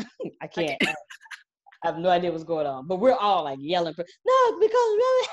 [0.41, 0.77] I can't.
[0.81, 0.93] I,
[1.83, 5.27] I have no idea what's going on, but we're all like yelling, no, because really,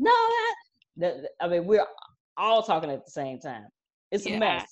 [0.00, 0.12] no,
[0.96, 1.86] that, I mean, we're
[2.36, 3.66] all talking at the same time.
[4.10, 4.34] It's yeah.
[4.34, 4.66] a mess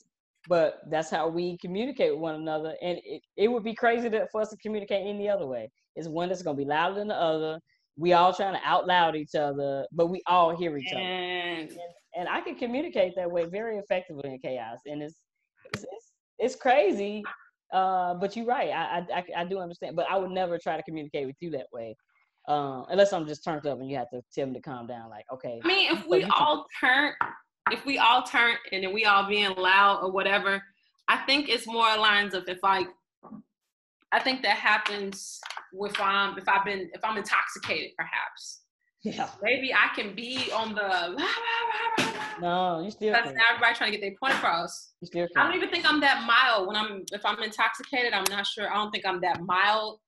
[0.48, 2.74] but that's how we communicate with one another.
[2.82, 5.70] And it, it would be crazy to, for us to communicate any other way.
[5.98, 7.58] It's one that's to be louder than the other.
[7.96, 11.00] We all trying to out loud each other, but we all hear each other.
[11.00, 11.72] And,
[12.16, 14.78] and I can communicate that way very effectively in chaos.
[14.86, 15.20] And it's,
[15.74, 17.24] it's, it's, it's crazy.
[17.72, 18.70] Uh, but you're right.
[18.70, 21.66] I, I, I do understand, but I would never try to communicate with you that
[21.72, 21.96] way.
[22.46, 25.10] Um, unless I'm just turned up and you have to tell me to calm down.
[25.10, 25.60] Like, okay.
[25.62, 27.12] I mean, if we all turn,
[27.72, 30.62] if we all turn and then we all being loud or whatever,
[31.08, 32.86] I think it's more lines of if like
[34.12, 35.40] I think that happens
[35.72, 38.62] if I'm um, if I've been if I'm intoxicated perhaps.
[39.04, 39.28] Yeah.
[39.42, 41.24] Maybe I can be on the
[42.40, 44.92] No, you still That's everybody trying to get their point across.
[45.00, 48.24] You still I don't even think I'm that mild when I'm if I'm intoxicated, I'm
[48.30, 48.70] not sure.
[48.70, 50.00] I don't think I'm that mild.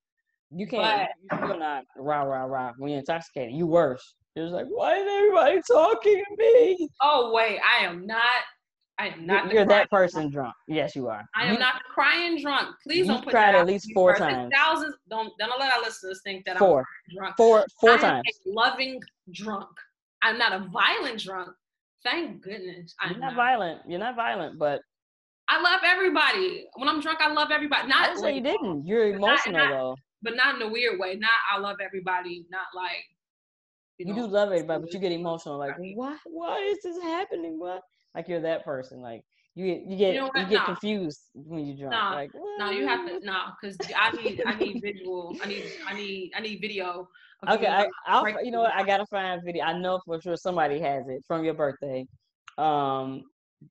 [0.53, 3.55] You can't but, you're not rah rah rah when you're intoxicated.
[3.55, 4.15] You worse.
[4.35, 6.89] It was like, why is everybody talking to me?
[7.01, 8.43] Oh wait, I am not.
[9.01, 9.51] I am not.
[9.51, 10.55] You're that person drunk.
[10.69, 11.27] Yes, you are.
[11.35, 12.77] I am you, not the crying drunk.
[12.87, 14.53] Please don't put cried at least four times.
[14.55, 14.95] Thousands.
[15.09, 16.81] Don't don't let our listeners think that four.
[16.81, 17.37] I'm drunk.
[17.39, 18.23] Four four I times.
[18.45, 19.01] loving
[19.33, 19.69] drunk.
[20.21, 21.49] I'm not a violent drunk.
[22.05, 22.95] Thank goodness.
[23.01, 23.81] I'm You're not, not, violent.
[23.89, 24.83] You're not violent, but
[25.49, 26.67] I love everybody.
[26.75, 27.89] When I'm drunk, I love everybody.
[27.89, 28.87] Not I say you didn't.
[28.87, 29.97] You're emotional not, though.
[30.23, 31.17] But not in a weird way.
[31.17, 32.45] Not I love everybody.
[32.51, 33.05] Not like
[33.97, 35.59] you, you know, do love everybody, but you get emotional.
[35.59, 36.19] Like, why?
[36.27, 37.59] Why is this happening?
[37.59, 37.81] What?
[38.15, 39.01] Like you're that person.
[39.01, 39.23] Like
[39.55, 40.67] you get you get you, know you get nah.
[40.67, 41.93] confused when you drunk.
[41.93, 45.37] Nah, like, no, you have to no, because I need I need visual.
[45.43, 47.09] I need I need I need video.
[47.49, 49.65] Okay, I, I'll you know what I gotta find video.
[49.65, 52.07] I know for sure somebody has it from your birthday.
[52.59, 53.25] Um,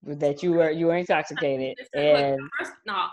[0.03, 2.39] that you were you were intoxicated and
[2.85, 3.07] no,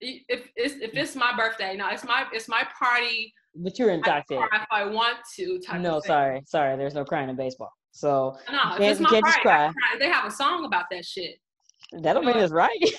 [0.00, 4.02] if it's if it's my birthday, no, it's my it's my party but you're in
[4.04, 5.60] I if I want to.
[5.78, 6.76] No, sorry, sorry.
[6.76, 7.72] There's no crying in baseball.
[7.92, 9.72] So No, can't- it's you can't just cry.
[9.98, 11.36] They have a song about that shit.
[11.92, 12.70] that don't mean it's right.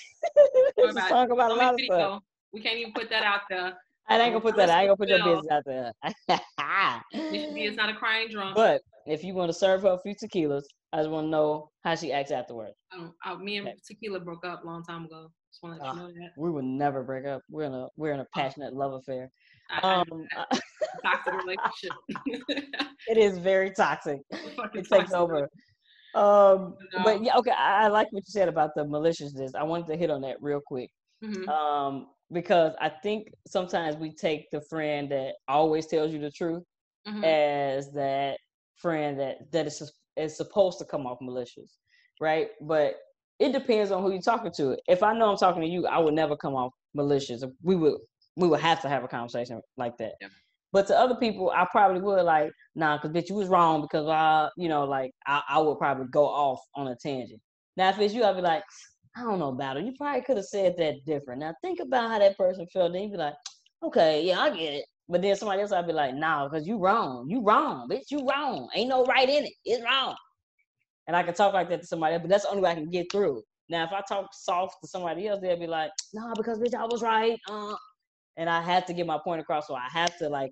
[0.77, 2.21] It's a song about a lot of stuff.
[2.53, 3.73] We can't even put that out there.
[4.07, 4.69] I ain't gonna put that.
[4.69, 5.91] I ain't gonna put your business out there.
[7.33, 8.55] Is not a crying drunk.
[8.55, 11.69] but if you want to serve her a few tequilas, I just want to know
[11.83, 12.73] how she acts afterwards.
[12.93, 15.29] Um, me and Tequila broke up a long time ago.
[15.51, 16.29] Just want to let you know that.
[16.37, 17.41] We would never break up.
[17.49, 19.29] We're in a we're in a passionate love affair.
[19.81, 20.05] Um,
[21.05, 21.93] toxic relationship.
[23.07, 24.19] it is very toxic.
[24.73, 25.49] It takes toxic over.
[26.13, 27.51] Um, but yeah, okay.
[27.51, 29.55] I, I like what you said about the maliciousness.
[29.55, 30.89] I wanted to hit on that real quick.
[31.23, 31.47] Mhm.
[31.49, 36.63] Um, because I think sometimes we take the friend that always tells you the truth
[37.07, 37.23] Mhm.
[37.23, 38.39] as that
[38.75, 41.77] friend that that is is supposed to come off malicious,
[42.21, 42.49] right?
[42.61, 42.95] But
[43.39, 44.77] it depends on who you're talking to.
[44.87, 47.43] If I know I'm talking to you, I would never come off malicious.
[47.63, 47.99] We would
[48.35, 50.13] we would have to have a conversation like that.
[50.21, 50.27] Yeah.
[50.71, 54.07] But to other people, I probably would like, nah, because bitch, you was wrong because
[54.07, 57.39] I, you know, like I, I would probably go off on a tangent.
[57.77, 58.63] Now, if it's you, I'd be like,
[59.15, 59.85] I don't know about it.
[59.85, 61.41] You probably could have said that different.
[61.41, 62.93] Now think about how that person felt.
[62.93, 63.35] Then you'd be like,
[63.83, 64.85] okay, yeah, I get it.
[65.07, 67.27] But then somebody else, I'd be like, nah, because you wrong.
[67.29, 68.09] You wrong, bitch.
[68.09, 68.67] You wrong.
[68.73, 69.53] Ain't no right in it.
[69.65, 70.15] It's wrong.
[71.05, 72.75] And I can talk like that to somebody else, but that's the only way I
[72.75, 73.43] can get through.
[73.69, 76.85] Now, if I talk soft to somebody else, they'll be like, nah, because bitch, I
[76.85, 77.37] was right.
[77.49, 77.75] Uh,
[78.37, 80.51] and I have to get my point across, so I have to like,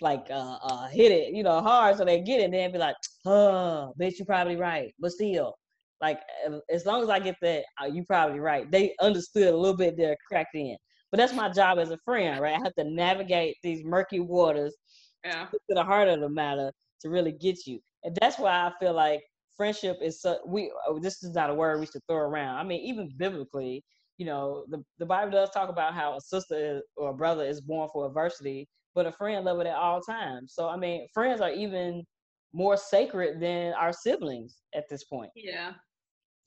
[0.00, 2.44] like, uh, uh, hit it, you know, hard so they get it.
[2.44, 4.94] And they'll be like, oh, bitch, you probably right.
[5.00, 5.54] But still,
[6.00, 8.70] like, uh, as long as I get that, uh, you probably right.
[8.70, 10.76] They understood a little bit they're cracked in.
[11.10, 12.54] But that's my job as a friend, right?
[12.54, 14.76] I have to navigate these murky waters
[15.24, 15.46] Yeah.
[15.46, 17.80] to the heart of the matter to really get you.
[18.04, 19.22] And that's why I feel like
[19.56, 22.56] friendship is so we oh, this is not a word we should throw around.
[22.58, 23.84] I mean, even biblically,
[24.18, 27.60] you know, the, the Bible does talk about how a sister or a brother is
[27.60, 30.52] born for adversity, but a friend love it at all times.
[30.54, 32.04] So I mean, friends are even
[32.52, 35.30] more sacred than our siblings at this point.
[35.36, 35.72] Yeah.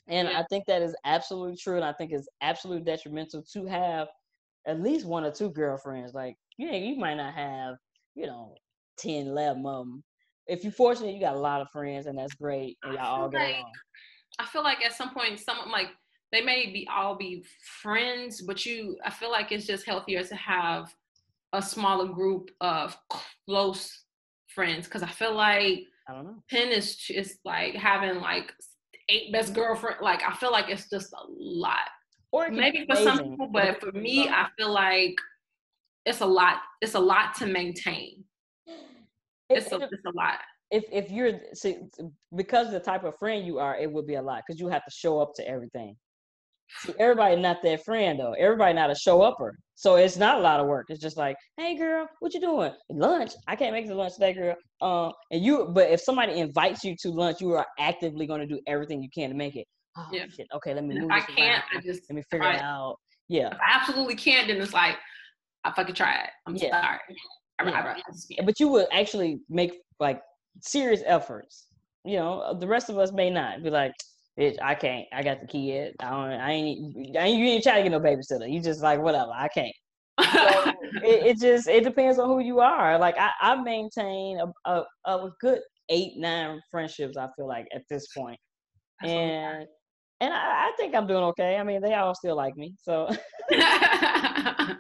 [0.08, 0.40] And Yeah.
[0.40, 1.76] I think that is absolutely true.
[1.78, 4.08] And I think it's absolutely detrimental to have
[4.68, 6.14] at least one or two girlfriends.
[6.14, 7.76] Like, you you might not have,
[8.16, 8.56] you know,
[8.98, 10.04] 10, 11 of them.
[10.48, 12.78] If you're fortunate, you got a lot of friends, and that's great.
[12.84, 13.72] And I y'all all feel get like- along.
[14.40, 15.90] I feel like at some point, some of like
[16.32, 17.44] they may be all be
[17.82, 20.94] friends, but you, I feel like it's just healthier to have
[21.54, 22.98] a smaller group of
[23.46, 24.06] close
[24.48, 26.44] friends because I feel like I don't know.
[26.50, 28.54] ten is is like having like
[29.10, 29.98] eight best girlfriend.
[30.02, 31.88] Like I feel like it's just a lot.
[32.32, 34.30] Or it can be Maybe for some people, but for me.
[34.30, 35.16] I feel like
[36.06, 36.58] it's a lot.
[36.82, 38.24] It's a lot to maintain.
[38.68, 38.78] It-
[39.58, 40.40] It's a, it- it's a lot.
[40.72, 41.76] if if you're see,
[42.34, 44.70] because of the type of friend you are, it would be a lot because you
[44.70, 45.98] have to show up to everything.
[46.80, 48.34] See, everybody not that friend though.
[48.34, 49.56] Everybody not a show upper.
[49.76, 50.88] So it's not a lot of work.
[50.90, 52.72] It's just like, hey girl, what you doing?
[52.90, 53.32] Lunch.
[53.48, 54.56] I can't make it to lunch today, girl.
[54.82, 55.70] Um, and you.
[55.74, 59.10] But if somebody invites you to lunch, you are actively going to do everything you
[59.14, 59.68] can to make it.
[59.98, 60.26] Oh Yeah.
[60.30, 60.48] shit.
[60.56, 61.64] Okay, let me move I can't, around.
[61.78, 62.98] I just Let me figure try it out.
[63.28, 63.48] Yeah.
[63.48, 64.96] If I absolutely can't, then it's like
[65.64, 66.30] I fucking try it.
[66.48, 66.82] I'm Yeah.
[66.82, 67.00] sorry.
[67.60, 67.94] I, Yeah.
[67.96, 70.22] I, I but you would actually make like
[70.62, 71.68] serious efforts.
[72.04, 73.94] You know, the rest of us may not be like,
[74.40, 75.08] bitch, I can't.
[75.14, 75.96] I got the kid.
[76.00, 76.40] I don't.
[76.40, 77.18] I ain't.
[77.18, 78.52] I ain't you ain't trying to get no babysitter.
[78.52, 79.32] You just like whatever.
[79.34, 79.74] I can't.
[80.22, 80.30] So
[81.04, 82.98] it, it just it depends on who you are.
[82.98, 87.18] Like I, I maintain a, a a good eight nine friendships.
[87.18, 88.40] I feel like at this point,
[89.02, 89.68] That's and
[90.22, 91.58] and I, I think I'm doing okay.
[91.58, 93.10] I mean, they all still like me, so.
[93.52, 94.76] I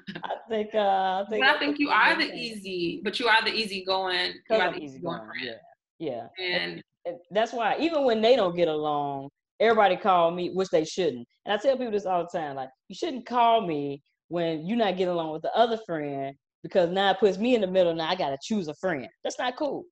[0.49, 0.75] think.
[0.75, 3.83] uh I but think I think you are the easy, but you are the easy
[3.83, 4.33] going.
[4.49, 5.21] You are the easy going.
[5.41, 5.51] Yeah,
[5.99, 6.27] yeah.
[6.43, 9.29] And and that's why even when they don't get along,
[9.61, 11.25] everybody call me, which they shouldn't.
[11.45, 14.77] And I tell people this all the time: like, you shouldn't call me when you're
[14.77, 17.93] not getting along with the other friend because now it puts me in the middle.
[17.93, 19.07] Now I gotta choose a friend.
[19.23, 19.83] That's not cool.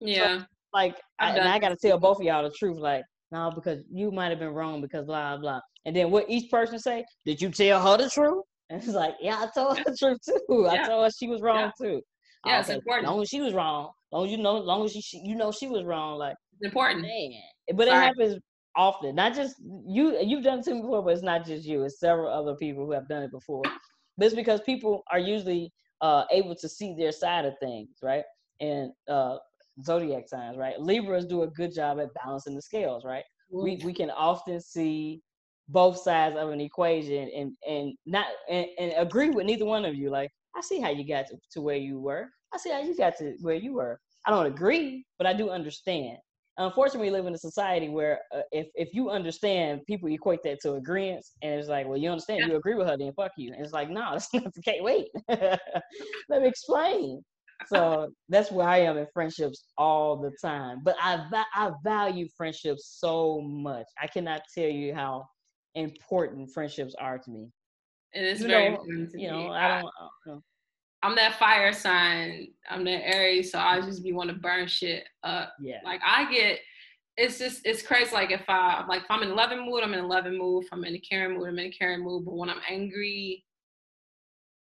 [0.00, 0.42] yeah,
[0.74, 2.78] Like, I, and I gotta tell both of y'all the truth.
[2.78, 5.60] Like, no, because you might have been wrong because blah blah.
[5.84, 7.04] And then what each person say?
[7.24, 8.44] Did you tell her the truth?
[8.70, 10.68] And it's like, yeah, I told her the truth too.
[10.68, 12.00] I told her she was wrong too.
[12.46, 12.78] Yeah, it's okay.
[12.78, 13.08] important.
[13.08, 15.68] Long as she was wrong, long as you know, long as she, you know she
[15.68, 16.18] was wrong.
[16.18, 16.34] Like.
[16.54, 17.02] it's important.
[17.02, 17.32] Man,
[17.76, 18.38] but it happens
[18.76, 19.14] often.
[19.14, 19.56] Not just
[19.86, 20.18] you.
[20.20, 21.84] You've done it to me before, but it's not just you.
[21.84, 23.62] It's several other people who have done it before.
[24.18, 28.24] But it's because people are usually uh, able to see their side of things, right?
[28.60, 29.38] And uh,
[29.82, 30.78] zodiac signs, right?
[30.80, 33.24] Libras do a good job at balancing the scales, right?
[33.50, 35.22] We we can often see
[35.68, 39.94] both sides of an equation and and not and, and agree with neither one of
[39.94, 40.10] you.
[40.10, 42.28] Like, I see how you got to, to where you were.
[42.54, 44.00] I see how you got to where you were.
[44.26, 46.18] I don't agree, but I do understand.
[46.58, 50.60] Unfortunately, we live in a society where uh, if if you understand, people equate that
[50.60, 52.48] to agreement, and it's like, well, you understand, Yeah.
[52.48, 53.52] you agree with her, then fuck you.
[53.54, 54.80] And it's like, no, that's not the case.
[54.82, 57.22] Wait, let me explain.
[57.66, 60.80] so that's where I am in friendships all the time.
[60.84, 63.86] But I I value friendships so much.
[64.00, 65.26] I cannot tell you how
[65.74, 67.48] important friendships are to me.
[68.12, 69.48] It is you very know, important to you know, me.
[69.48, 70.42] I don't, I don't know.
[71.02, 72.48] I'm that fire sign.
[72.70, 75.54] I'm that Aries, so I just be want to burn shit up.
[75.60, 75.78] Yeah.
[75.84, 76.60] Like I get,
[77.16, 78.14] it's just it's crazy.
[78.14, 80.64] Like if I like if I'm in a loving mood, I'm in a loving mood.
[80.64, 82.24] If I'm in a caring mood, I'm in a caring mood.
[82.24, 83.44] But when I'm angry,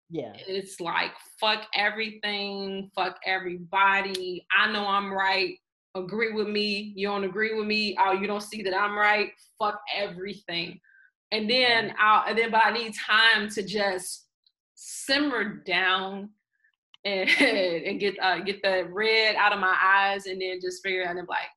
[0.09, 0.33] yeah.
[0.35, 4.45] it's like fuck everything, fuck everybody.
[4.55, 5.55] I know I'm right.
[5.95, 6.93] Agree with me.
[6.95, 7.97] You don't agree with me.
[7.99, 9.31] Oh, you don't see that I'm right.
[9.57, 10.79] Fuck everything.
[11.31, 14.28] And then I'll and then but I need time to just
[14.79, 16.29] simmer down
[17.05, 21.05] and and get uh, get the red out of my eyes and then just figure
[21.05, 21.47] out and like,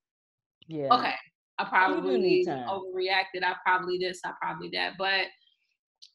[0.69, 0.89] Yeah.
[0.93, 1.15] okay,
[1.59, 2.69] I probably need time.
[2.69, 3.43] overreacted.
[3.45, 4.95] I probably this, I probably that.
[4.99, 5.27] But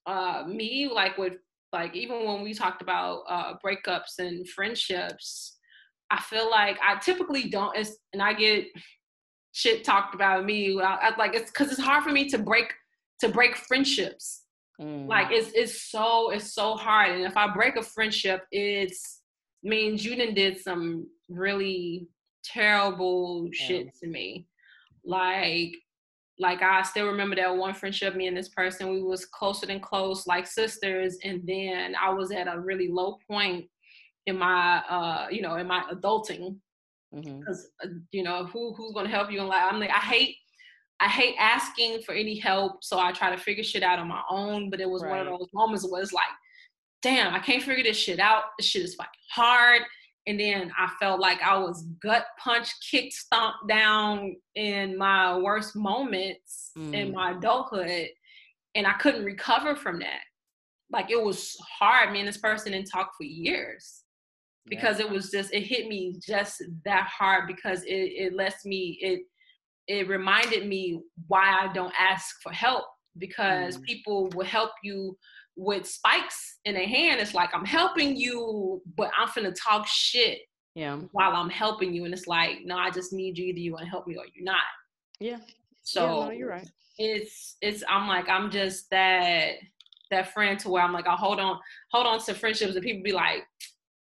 [0.06, 1.34] uh me, like with
[1.74, 5.58] like even when we talked about uh breakups and friendships,
[6.10, 8.65] I feel like I typically don't it's, and I get
[9.52, 10.80] shit talked about me.
[10.82, 12.74] I, I like it's because it's hard for me to break
[13.20, 14.43] to break friendships
[14.80, 15.08] Mm.
[15.08, 19.22] like it's it's so it's so hard and if i break a friendship it's
[19.63, 22.08] means you done did some really
[22.44, 24.46] terrible shit to me
[25.04, 25.72] like
[26.38, 29.80] like i still remember that one friendship me and this person we was closer than
[29.80, 33.66] close like sisters and then i was at a really low point
[34.28, 36.56] in my uh you know in my adulting
[37.16, 37.40] Mhm.
[37.40, 39.63] because uh, you know who who's gonna help you in life?
[39.72, 40.36] i'm like i hate
[41.00, 44.22] i hate asking for any help so i try to figure shit out on my
[44.30, 46.24] own but it was one of those moments where it's like
[47.04, 48.44] damn i can't figure this shit out.
[48.58, 49.82] This shit is fucking hard.
[50.26, 55.76] And then i felt like i was gut punch kicked stomped down in my worst
[55.76, 57.14] moments in Mm.
[57.14, 58.08] my adulthood
[58.76, 60.22] and i couldn't recover from that.
[60.92, 64.04] Like it was hard me and this person didn't talk for years
[64.66, 67.94] because it was just it hit me just that hard because it
[68.26, 69.22] it lets me it
[69.88, 72.86] it reminded me why I don't ask for help
[73.17, 73.84] because Mm.
[73.84, 75.17] people will help you
[75.56, 77.19] with spikes in their hand.
[77.19, 80.39] It's like I'm helping you, but I'm finna talk shit
[80.76, 80.97] Yeah.
[81.13, 83.45] while I'm helping you, and it's like no, I just need you.
[83.47, 84.62] Either you want to help me or you're not.
[85.19, 85.39] Yeah.
[85.84, 86.69] So yeah, no, you're right.
[87.00, 89.54] it's it's I'm like I'm just that
[90.12, 91.60] that friend to where I'm like I hold on
[91.91, 93.43] hold on to friendships and people be like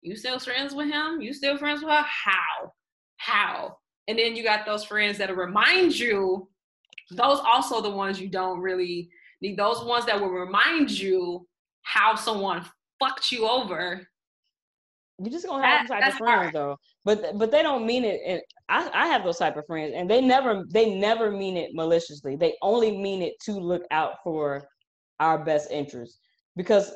[0.01, 2.73] you still friends with him you still friends with her how
[3.17, 6.47] how and then you got those friends that remind you
[7.11, 9.09] those also the ones you don't really
[9.41, 11.47] need those ones that will remind you
[11.83, 12.65] how someone
[12.99, 14.07] fucked you over
[15.23, 16.53] You just gonna have That- those type of friends hard.
[16.53, 18.19] though, but but they don't mean it.
[18.25, 21.73] And I I have those type of friends, and they never they never mean it
[21.73, 22.35] maliciously.
[22.35, 24.67] They only mean it to look out for
[25.19, 26.19] our best interest
[26.55, 26.91] because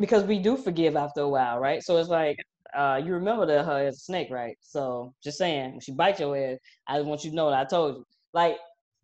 [0.00, 1.82] because we do forgive after a while, right?
[1.84, 2.36] So it's like
[2.74, 4.56] uh you remember that her as a snake, right?
[4.60, 6.58] So just saying, when she bites your ass,
[6.88, 8.06] I just want you to know that I told you.
[8.32, 8.56] Like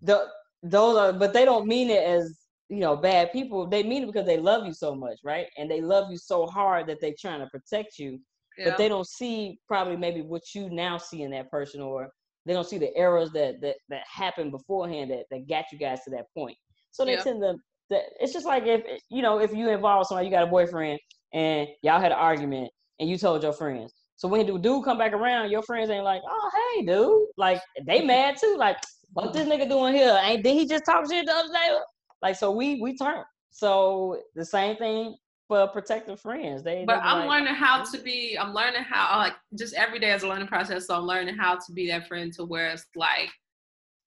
[0.02, 0.26] the
[0.62, 3.66] those are, but they don't mean it as you know bad people.
[3.66, 5.46] They mean it because they love you so much, right?
[5.57, 8.20] And they love you so hard that they're trying to protect you
[8.57, 8.64] Yeah.
[8.70, 12.11] but they don't see probably maybe what you now see in that person or
[12.46, 16.02] they don't see the errors that that, that happened beforehand that, that got you guys
[16.04, 16.57] to that point
[16.90, 17.22] so they Yeah.
[17.22, 17.57] tend to
[17.90, 20.98] that it's just like if you know if you involve somebody you got a boyfriend
[21.33, 24.98] and y'all had an argument and you told your friends so when the dude come
[24.98, 28.76] back around your friends ain't like oh hey dude like they mad too like
[29.12, 31.78] what this nigga doing here ain't did he just talk shit the other day
[32.22, 35.16] like so we we turn so the same thing
[35.48, 38.37] for protective friends they but I'm like, learning how to be.
[38.38, 40.87] I'm learning how like just every day is a learning process.
[40.87, 43.30] So I'm learning how to be that friend to where it's like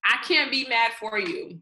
[0.05, 1.59] I can't be mad for you.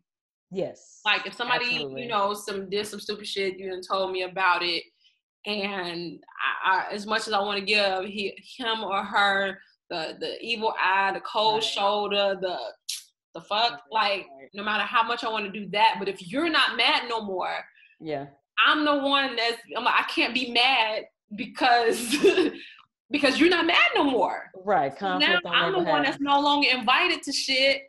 [0.52, 1.00] Yes.
[1.06, 2.04] Like if somebody Absolutely.
[2.04, 4.84] you know some did some stupid shit, you done told me about it,
[5.46, 6.20] and
[6.66, 10.40] I, I as much as I want to give he, him or her the the
[10.42, 11.64] evil eye, the cold Right.
[11.64, 12.58] shoulder, the
[13.36, 16.32] the fuck, Right, like no matter how much I want to do that, but if
[16.32, 17.64] you're not mad no more,
[18.00, 18.26] Yeah.
[18.66, 21.04] I'm the one that's I'm like, I can't be mad
[21.36, 22.18] because
[23.12, 24.52] because you're not mad no more.
[24.66, 24.92] Right.
[24.92, 27.84] now Conflict don't I'm the one that's no longer invited to shit,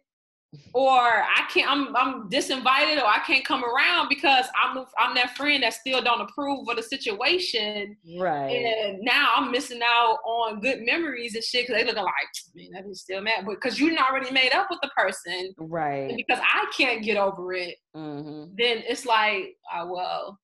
[0.75, 1.71] or I can't.
[1.71, 6.03] I'm I'm disinvited, or I can't come around because I'm I'm that friend that still
[6.03, 8.51] don't approve of the situation, Right.
[8.51, 12.15] and now I'm missing out on good memories and shit because they looking like
[12.55, 16.17] man that is still mad, but because you already made up with the person, Right.
[16.17, 20.39] because I can't get over it, hmm then it's like, uh, well,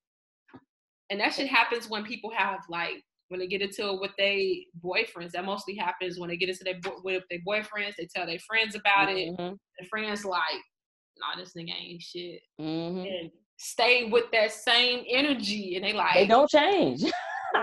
[1.09, 4.37] and that shit happens when people have like when they get into it with their
[4.83, 5.31] boyfriends.
[5.31, 7.95] That mostly happens when they get into their bo- with their boyfriends.
[7.97, 9.35] They tell their friends about it.
[9.35, 10.61] hmm The friends like,
[11.19, 15.75] nah, this nigga ain't shit, hmm and stay with that same energy.
[15.75, 17.03] And they like, They don't change.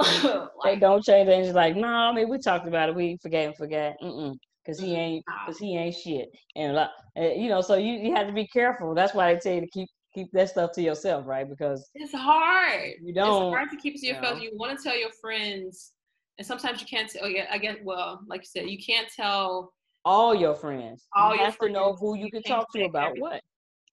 [0.00, 1.28] "Oh, they don't change.
[1.28, 2.94] And it's like, no, I mean, we talked about it.
[2.94, 3.94] We forgave and forgot.
[4.02, 4.34] Mm-mm.
[4.66, 6.30] Cause he ain't, cause he ain't shit.
[6.56, 8.94] And like, uh, you know, so you, you have to be careful.
[8.94, 11.48] That's why they tell you to keep keep that stuff to yourself, right?
[11.48, 12.92] Because it's hard.
[13.02, 13.46] you don't.
[13.46, 14.36] It's hard to keep it to you yourself.
[14.36, 14.42] know.
[14.42, 15.92] You want to tell your friends,
[16.38, 17.10] and sometimes you can't.
[17.10, 17.84] Tell, oh yeah, I get.
[17.84, 19.72] Well, like you said, you can't tell.
[20.04, 21.06] all your friends.
[21.14, 23.22] All you have to know who you you can talk to about everything.
[23.22, 23.40] what.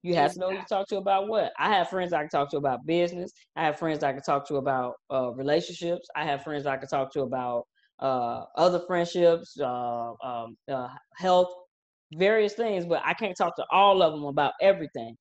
[0.03, 1.51] You have to know who you talk to about what.
[1.59, 3.32] I have friends I can talk to about business.
[3.55, 6.07] I have friends I can talk to about uh, relationships.
[6.15, 7.67] I have friends I can talk to about
[7.99, 11.53] uh, other friendships, uh, um, uh, health,
[12.15, 12.84] various things.
[12.84, 15.15] But I can't talk to all of them about everything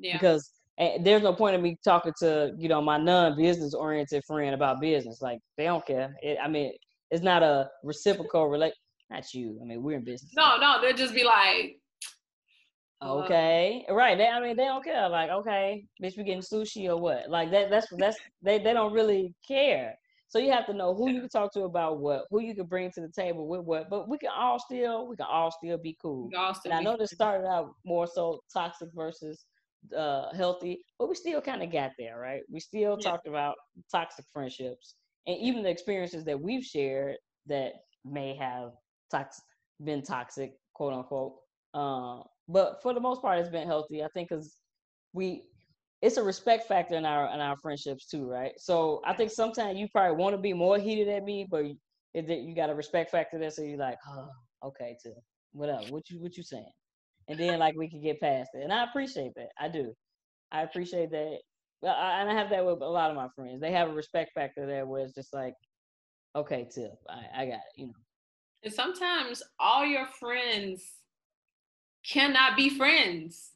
[0.00, 0.14] Yeah.
[0.14, 4.54] because eh, there's no point in me talking to you know my non-business oriented friend
[4.54, 5.20] about business.
[5.20, 6.14] Like they don't care.
[6.22, 6.72] It, I mean,
[7.10, 8.74] it's not a reciprocal relate.
[9.10, 9.58] Not you.
[9.60, 10.32] I mean, we're in business.
[10.36, 11.76] no, no, they'll just be like,
[13.02, 14.16] uh, Okay, right.
[14.16, 15.08] They, I mean, they don't care.
[15.08, 17.28] Like, okay, bitch, we getting sushi or what?
[17.28, 17.70] Like that.
[17.70, 18.58] That's that's they.
[18.58, 19.96] They don't really care.
[20.30, 22.66] So you have to know who you can talk to about what, who you can
[22.66, 23.90] bring to the table with what.
[23.90, 26.30] But we can all still, we can all still be cool.
[26.54, 29.44] still And I know this started out more so toxic versus
[29.96, 32.42] uh healthy, but we still kind of got there, right?
[32.50, 33.10] We still Yeah.
[33.10, 33.54] talked about
[33.90, 34.94] toxic friendships
[35.26, 37.16] and even the experiences that we've shared
[37.46, 37.72] that
[38.04, 38.72] may have
[39.10, 39.44] toxic
[39.84, 41.36] been toxic, quote unquote.
[41.72, 44.02] Uh, but for the most part, it's been healthy.
[44.02, 44.58] I think because
[45.12, 45.44] we
[46.02, 48.52] it's a respect factor in our in our friendships too, right?
[48.58, 51.76] So I think sometimes you probably want to be more heated at me, but you,
[52.14, 54.28] you got a respect factor there, so you're like, oh,
[54.68, 55.14] okay, too.
[55.52, 55.84] Whatever.
[55.84, 56.72] What you what you saying?
[57.30, 59.50] And then like we could get past it, and I appreciate that.
[59.58, 59.94] I do.
[60.50, 61.38] I appreciate that.
[61.80, 63.60] Well, I, and I have that with a lot of my friends.
[63.60, 65.54] They have a respect factor there, where it's just like,
[66.34, 67.76] okay, tip, I, I got it.
[67.76, 67.92] You know.
[68.64, 70.82] And sometimes all your friends
[72.04, 73.52] cannot be friends.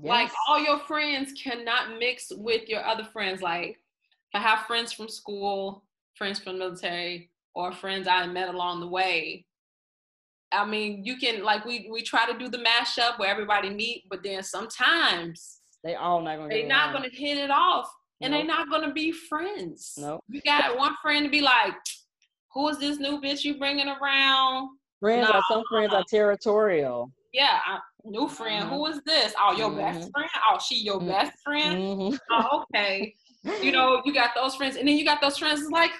[0.00, 3.42] Like all your friends cannot mix with your other friends.
[3.42, 3.80] Like
[4.32, 5.82] I have friends from school,
[6.14, 9.44] friends from military, or friends I met along the way.
[10.52, 14.04] I mean, you can like we we try to do the mashup where everybody meet,
[14.08, 16.48] but then sometimes they all not gonna.
[16.48, 17.90] they're not gonna hit it off
[18.20, 19.94] and they're not gonna be friends.
[19.98, 20.24] Nope.
[20.28, 21.74] You got one friend to be like,
[22.52, 24.70] who is this new bitch you bringing around?
[25.00, 27.12] Friends are some friends are territorial.
[27.32, 28.66] Yeah, I, new friend.
[28.66, 28.70] Mhm.
[28.70, 29.34] Who is this?
[29.38, 30.12] Oh, your best Mhm.
[30.12, 30.30] friend.
[30.50, 31.06] Oh, she your Mm.
[31.08, 32.00] best friend.
[32.10, 33.14] hmm Oh, okay.
[33.62, 35.92] You know, you got those friends, and then you got those friends like,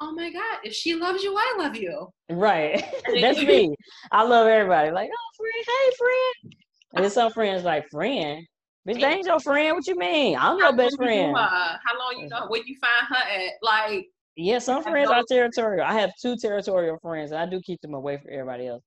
[0.00, 2.08] oh my god, if she loves you, I love you.
[2.30, 2.84] Right.
[3.20, 3.74] That's me.
[4.10, 4.90] I love everybody.
[4.90, 6.54] Like, oh, friend, hey, friend.
[6.94, 8.46] And then some friends like, friend?
[8.88, 9.76] Bitch, that ain't your friend.
[9.76, 10.36] What you mean?
[10.38, 11.36] I'm your best long you friend.
[11.36, 12.46] Uh, how long you know?
[12.48, 13.52] Where you find her at?
[13.60, 15.84] Like, Yeah, some friends are territorial.
[15.84, 18.82] I have two territorial friends, and I do keep them away from everybody else.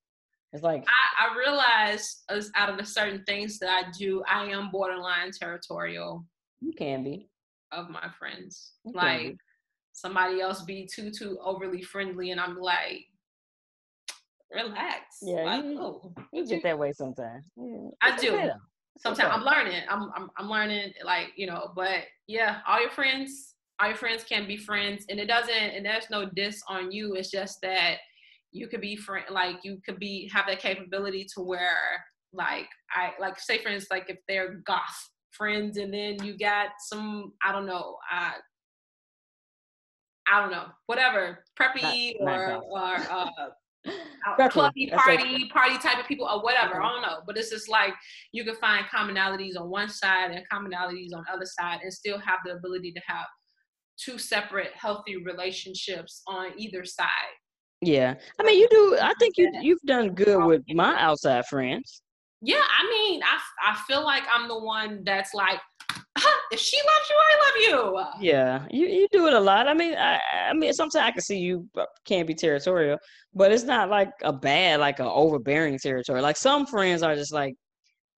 [0.53, 4.45] It's like, I, I realize as out of the certain things that I do, I
[4.45, 6.25] am borderline territorial
[6.61, 7.29] you can be.
[7.71, 8.73] of my friends.
[8.85, 9.35] You Like.
[9.93, 13.05] Somebody else be too too overly friendly, and I'm like,
[14.51, 15.17] relax.
[15.21, 17.45] Yeah, Like, you- oh, You get that way sometimes.
[17.55, 18.51] Yeah, I do.
[18.99, 19.27] sometimes okay.
[19.29, 19.81] I'm learning.
[19.89, 24.23] I'm, I'm I'm learning like you know, but yeah, all your friends, all your friends
[24.23, 25.53] can be friends, and it doesn't.
[25.53, 27.15] And there's no diss on you.
[27.15, 27.97] It's just that
[28.51, 33.11] you could be friend, like you could be have that capability to where like I
[33.19, 37.65] like say friends like if they're goth friends, and then you got some I don't
[37.65, 37.95] know.
[38.13, 38.31] Uh,
[40.31, 42.95] I don't know, whatever, preppy Not- or or
[44.39, 46.75] uh, clubby party party type of people or whatever.
[46.75, 46.85] Mhm.
[46.85, 47.93] I don't know, but it's just like
[48.31, 52.19] you can find commonalities on one side and commonalities on the other side, and still
[52.19, 53.25] have the ability to have
[53.97, 57.35] two separate healthy relationships on either side.
[57.81, 58.97] Yeah, I mean, you do.
[59.01, 62.03] I think you you've done good with my outside friends.
[62.43, 65.59] Yeah, I mean, I I feel like I'm the one that's like,
[66.51, 67.55] if she loves you, I love
[68.19, 68.25] you.
[68.27, 69.67] Yeah, you, you do it a lot.
[69.67, 72.97] I mean, I I mean, sometimes I can see you uh, can't be territorial,
[73.33, 76.21] but it's not like a bad, like a overbearing territory.
[76.21, 77.55] Like some friends are just like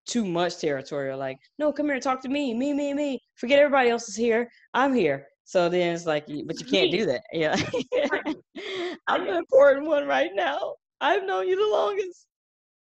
[0.07, 1.17] too much territorial.
[1.17, 3.19] Like, no, come here, talk to me, me, me, me.
[3.35, 4.49] Forget everybody else is here.
[4.73, 5.27] I'm here.
[5.45, 7.21] So then it's like, but you can't do that.
[7.33, 7.55] Yeah,
[9.07, 10.75] I'm the important one right now.
[11.01, 12.27] I've known you the longest.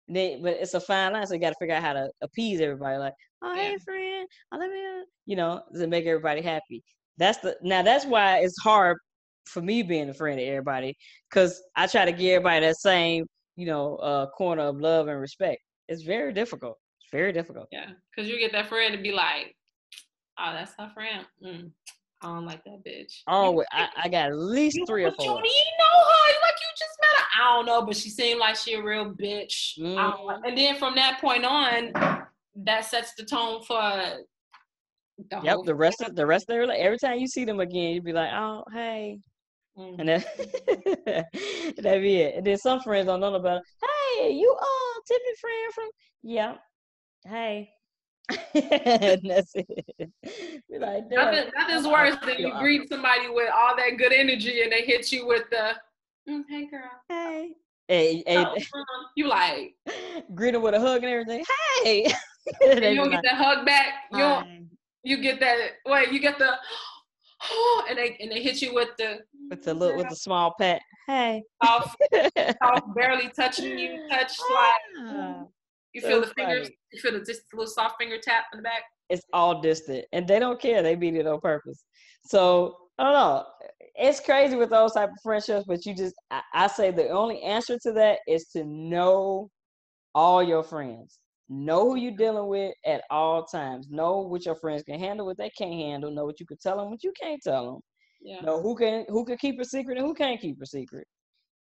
[0.10, 2.60] They, but it's a fine line, so you got to figure out how to appease
[2.60, 2.98] everybody.
[2.98, 3.62] Like, oh, Yeah.
[3.62, 6.84] hey, friend, I love uh," you know, to make everybody happy.
[7.18, 7.82] That's the now.
[7.82, 8.98] That's why it's hard
[9.46, 10.96] for me being a friend of everybody,
[11.30, 13.26] because I try to give everybody that same,
[13.56, 15.62] you know, uh, corner of love and respect.
[15.88, 16.78] It's very difficult.
[17.02, 17.68] It's very difficult.
[17.72, 19.56] Yeah, because you get that friend to be like,
[20.40, 21.26] oh, that's her friend.
[21.46, 21.72] Mm,
[22.22, 23.14] I don't like that bitch.
[23.28, 25.40] Oh, You- I, I got at least You- three or but you four.
[25.40, 25.46] even
[25.80, 26.42] know her.
[26.42, 27.44] Like you just met her.
[27.44, 29.76] I don't know, but she seemed like she a real bitch.
[29.78, 31.92] Don't like- and then from that point on,
[32.56, 33.82] that sets the tone for
[35.30, 35.60] the Yep.
[35.66, 36.80] The rest of the rest of their life.
[36.80, 39.20] Every time you see them again, you'd be like, oh, hey,
[39.78, 40.00] Mm.
[40.00, 40.26] And that
[41.78, 42.36] that be it.
[42.36, 43.58] And then some friends don't know about.
[43.58, 43.64] It.
[44.20, 45.90] Hey, you uh Tiffany friend from
[46.24, 46.56] yeah.
[47.26, 47.70] Hey.
[48.54, 50.12] and that's it.
[50.70, 54.72] Be like, nothing, nothing's worse than you greet somebody with all that good energy and
[54.72, 55.74] they hit you with the
[56.30, 56.90] mm, hey girl.
[57.10, 57.52] Hey.
[57.88, 58.38] Hey, hey.
[58.38, 58.56] Um,
[59.16, 59.76] you like
[60.36, 61.44] greet them with a hug and everything.
[61.84, 62.14] Hey.
[62.62, 64.06] and you don't get that hug back.
[64.12, 64.70] You don't,
[65.04, 66.54] you get that wait, you get the
[67.90, 69.20] and they and they hit you with the
[69.50, 70.82] with the little with the small pat.
[71.08, 71.96] Hey, off,
[72.62, 75.44] off barely touching you, touch like ah,
[75.94, 78.84] you feel the fingers, you feel the just little soft finger tap in the back.
[79.10, 80.82] It's all distant, and they don't care.
[80.82, 81.84] They beat it on purpose.
[82.26, 83.46] So I don't know.
[83.96, 87.42] It's crazy with those type of friendships, but you just I, I say the only
[87.42, 89.50] answer to that is to know
[90.14, 91.20] all your friends
[91.54, 93.88] Know who you're dealing with at all times.
[93.90, 96.10] Know what your friends can handle, what they can't handle.
[96.10, 97.80] Know what you can tell them, what you can't tell them.
[98.22, 98.40] Yeah.
[98.40, 101.06] Know who can who can keep a secret and who can't keep a secret.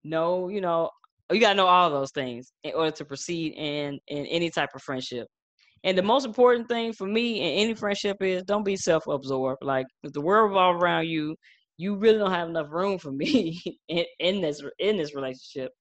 [0.04, 0.88] Know, you know,
[1.32, 4.82] you gotta know all those things in order to proceed in in any type of
[4.82, 5.26] friendship.
[5.82, 9.64] And the most important thing for me in any friendship is don't be self-absorbed.
[9.64, 11.34] Like if the world revolves around you,
[11.76, 15.72] you really don't have enough room for me in, in this in this relationship.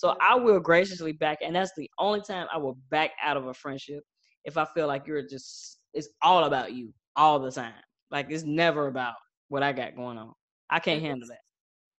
[0.00, 3.48] So I will graciously back, and that's the only time I will back out of
[3.48, 4.02] a friendship
[4.46, 7.74] if I feel like you're just it's all about you all the time.
[8.10, 9.12] Like it's never about
[9.48, 10.32] what I got going on.
[10.70, 11.40] I can't handle that.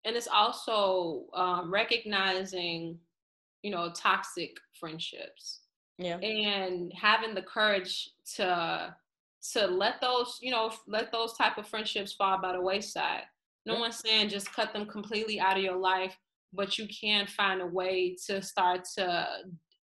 [0.03, 2.97] And it's also um, recognizing,
[3.61, 5.59] you know, toxic friendships.
[5.99, 6.17] Yeah.
[6.17, 8.95] And having the courage to
[9.51, 13.25] to let those, you know, let those type of friendships fall by the wayside.
[13.67, 13.79] No yeah.
[13.79, 16.17] one's saying just cut them completely out of your life
[16.53, 19.27] but you can find a way to start to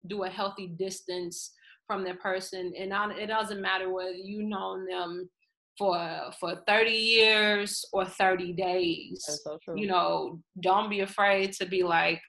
[0.07, 1.51] do a healthy distance
[1.86, 2.74] from that person.
[2.78, 5.30] And it doesn't matter whether you know them
[5.78, 9.24] for for 30 years or 30 days.
[9.43, 12.20] So you know don't be afraid to be like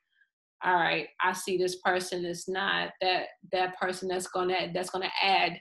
[0.65, 5.11] all right i see this person is not that that person that's gonna that's gonna
[5.23, 5.53] add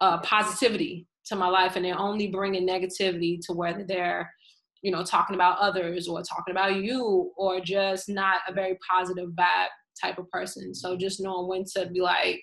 [0.00, 1.76] uh, positivity to my life.
[1.76, 4.32] And they're only bringing negativity to whether they're
[4.86, 9.30] you know, talking about others or talking about you or just not a very positive
[9.30, 9.66] vibe
[10.00, 10.72] type of person.
[10.72, 11.00] So mm-hmm.
[11.00, 12.40] just knowing when to be like,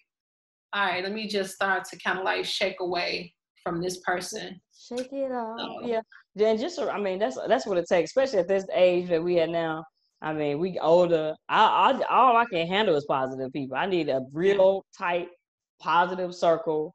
[0.73, 3.33] all right, let me just start to kind of like shake away
[3.63, 4.59] from this person.
[4.89, 5.57] Shake it off.
[5.57, 6.01] So, yeah.
[6.35, 9.39] Then just I mean that's that's what it takes, especially at this age that we
[9.39, 9.85] are now.
[10.21, 11.35] I mean, we older.
[11.47, 13.77] I, I all I can handle is positive people.
[13.77, 15.29] I need a real tight,
[15.79, 16.93] positive circle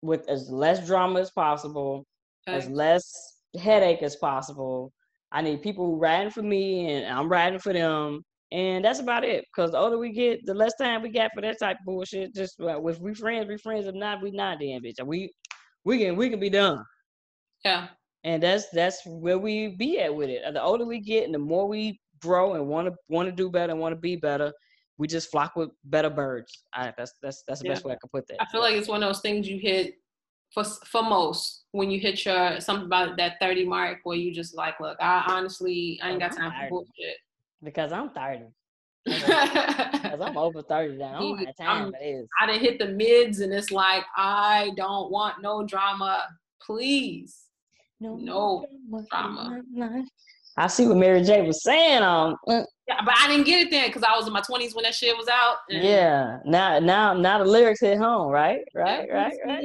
[0.00, 2.06] with as less drama as possible,
[2.48, 2.56] okay.
[2.56, 4.92] as less headache as possible.
[5.30, 8.22] I need people riding for me and I'm riding for them.
[8.50, 9.44] And that's about it.
[9.44, 12.34] Because the older we get, the less time we got for that type of bullshit.
[12.34, 13.86] Just uh, if we friends, we friends.
[13.86, 15.04] If not, we not damn bitch.
[15.04, 15.30] We
[15.84, 16.82] we can we can be done.
[17.64, 17.88] Yeah.
[18.24, 20.42] And that's that's where we be at with it.
[20.52, 23.50] The older we get, and the more we grow and want to want to do
[23.50, 24.52] better and want to be better,
[24.96, 26.64] we just flock with better birds.
[26.72, 27.74] I, that's that's that's the yeah.
[27.74, 28.42] best way I can put that.
[28.42, 29.94] I feel like it's one of those things you hit
[30.52, 34.56] for for most when you hit your something about that 30 mark where you just
[34.56, 37.16] like look i honestly i ain't got time for bullshit.
[37.62, 38.46] Because i'm 30
[39.04, 41.16] because i'm over 30 now.
[41.16, 42.26] I don't have time for this.
[42.40, 46.26] I didn't hit the mids and it's like i don't want no drama.
[46.60, 47.44] Please.
[48.00, 48.66] No, no
[49.10, 49.62] drama.
[49.74, 50.04] drama.
[50.58, 52.02] I see what Mary J was saying.
[52.02, 52.64] Um, yeah,
[53.04, 55.16] but I didn't get it then because I was in my twenties when that shit
[55.16, 55.58] was out.
[55.68, 58.60] yeah, now now now the lyrics hit home, right?
[58.74, 59.64] Right, yeah, right, right.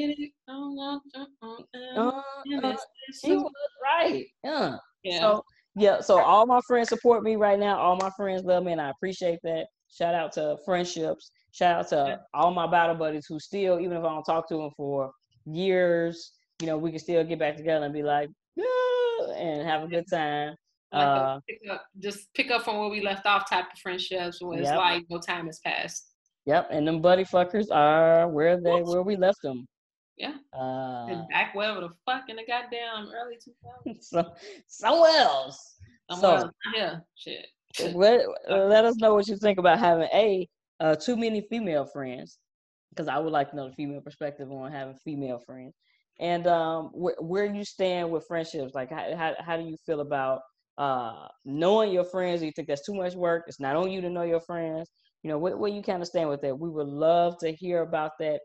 [1.98, 2.22] Uh,
[2.64, 2.76] uh,
[3.24, 3.52] she was
[3.84, 4.26] right.
[4.44, 4.78] Yeah.
[5.04, 5.20] yeah.
[5.20, 5.44] So
[5.76, 7.80] yeah, so all my friends support me right now.
[7.80, 9.66] All my friends love me, and I appreciate that.
[9.90, 11.32] Shout out to friendships.
[11.54, 14.58] Shout out to all my battle buddies who still, even if I don't talk to
[14.58, 15.12] them for
[15.46, 19.84] years, you know, we can still get back together and be like, yeah, and have
[19.84, 20.56] a good time.
[20.94, 24.42] Like uh, pick up, just pick up from where we left off type of friendships
[24.42, 24.78] where it's yep.
[24.78, 26.14] like no time has passed.
[26.46, 29.66] Yep, and them buddy fuckers are where they where we left them.
[30.18, 30.36] Yeah.
[30.54, 33.98] Uh, and back wherever the fuck in the goddamn early 2000s.
[34.02, 34.34] So,
[34.68, 35.76] somewhere else.
[36.12, 36.54] Somewhere so, else.
[36.76, 37.48] Yeah, shit.
[37.96, 40.48] Let, let us know what you think about having a
[40.80, 42.38] uh, too many female friends,
[42.90, 45.74] because I would like to know the female perspective on having female friends,
[46.20, 48.76] and um, wh- where you stand with friendships.
[48.76, 50.42] Like, how, how how do you feel about
[50.78, 53.46] uh, knowing your friends, you think that's too much work.
[53.48, 54.90] It's not on you to know your friends.
[55.24, 56.58] You know, where, where you kind of stand with that.
[56.58, 58.42] We would love to hear about that.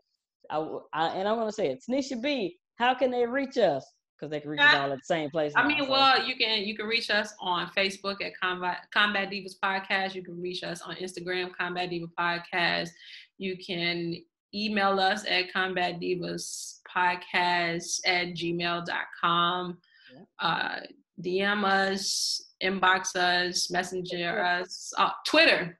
[0.49, 2.57] I, I and I want to say it, Tanisha B.
[2.75, 3.85] How can they reach us?
[4.17, 5.53] Because they can reach us all at the same place.
[5.55, 5.89] I mean, so.
[5.89, 10.13] well, you can you can reach us on Facebook at Combat Combat Divas Podcast.
[10.13, 12.89] You can reach us on Instagram, Combat Diva Podcast.
[13.37, 14.15] You can
[14.53, 19.77] email us at Combat Divas Podcast at gmail.com.
[20.13, 20.47] Yeah.
[20.47, 20.79] Uh,
[21.21, 25.79] DM us, inbox us, messenger us, uh, Twitter.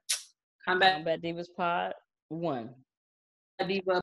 [0.67, 1.93] Combat, Combat Divas Pod
[2.29, 2.69] one.
[3.65, 4.01] Diva.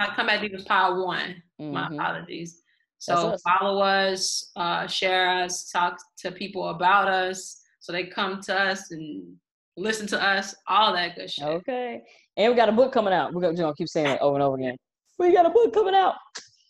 [0.00, 1.42] Combat Divas Pod one.
[1.58, 1.94] My Mhm.
[1.94, 2.62] apologies.
[2.98, 3.42] So us.
[3.42, 8.90] follow us, uh, share us, talk to people about us, so they come to us
[8.90, 9.36] and
[9.76, 11.44] listen to us, all that good shit.
[11.44, 12.02] Okay.
[12.36, 13.32] And we got a book coming out.
[13.32, 14.76] We're gonna, we're gonna keep saying it over and over again.
[15.18, 16.14] We got a book coming out.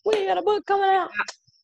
[0.04, 1.10] We got a book coming out.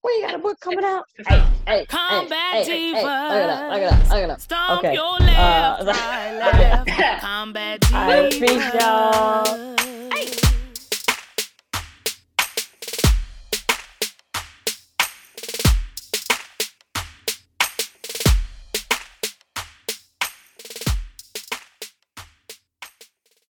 [0.07, 1.05] We got a book coming out.
[1.17, 3.71] Hey, hey, hey, Combat hey, hey, hey, Look at that.
[3.73, 4.09] Look at that.
[4.09, 4.41] Look at that.
[4.41, 4.95] Stomp Okay.
[4.95, 7.21] your left, Uh, right, left.
[7.23, 9.45] Combat All right, peace, y'all.
[9.45, 9.86] divas.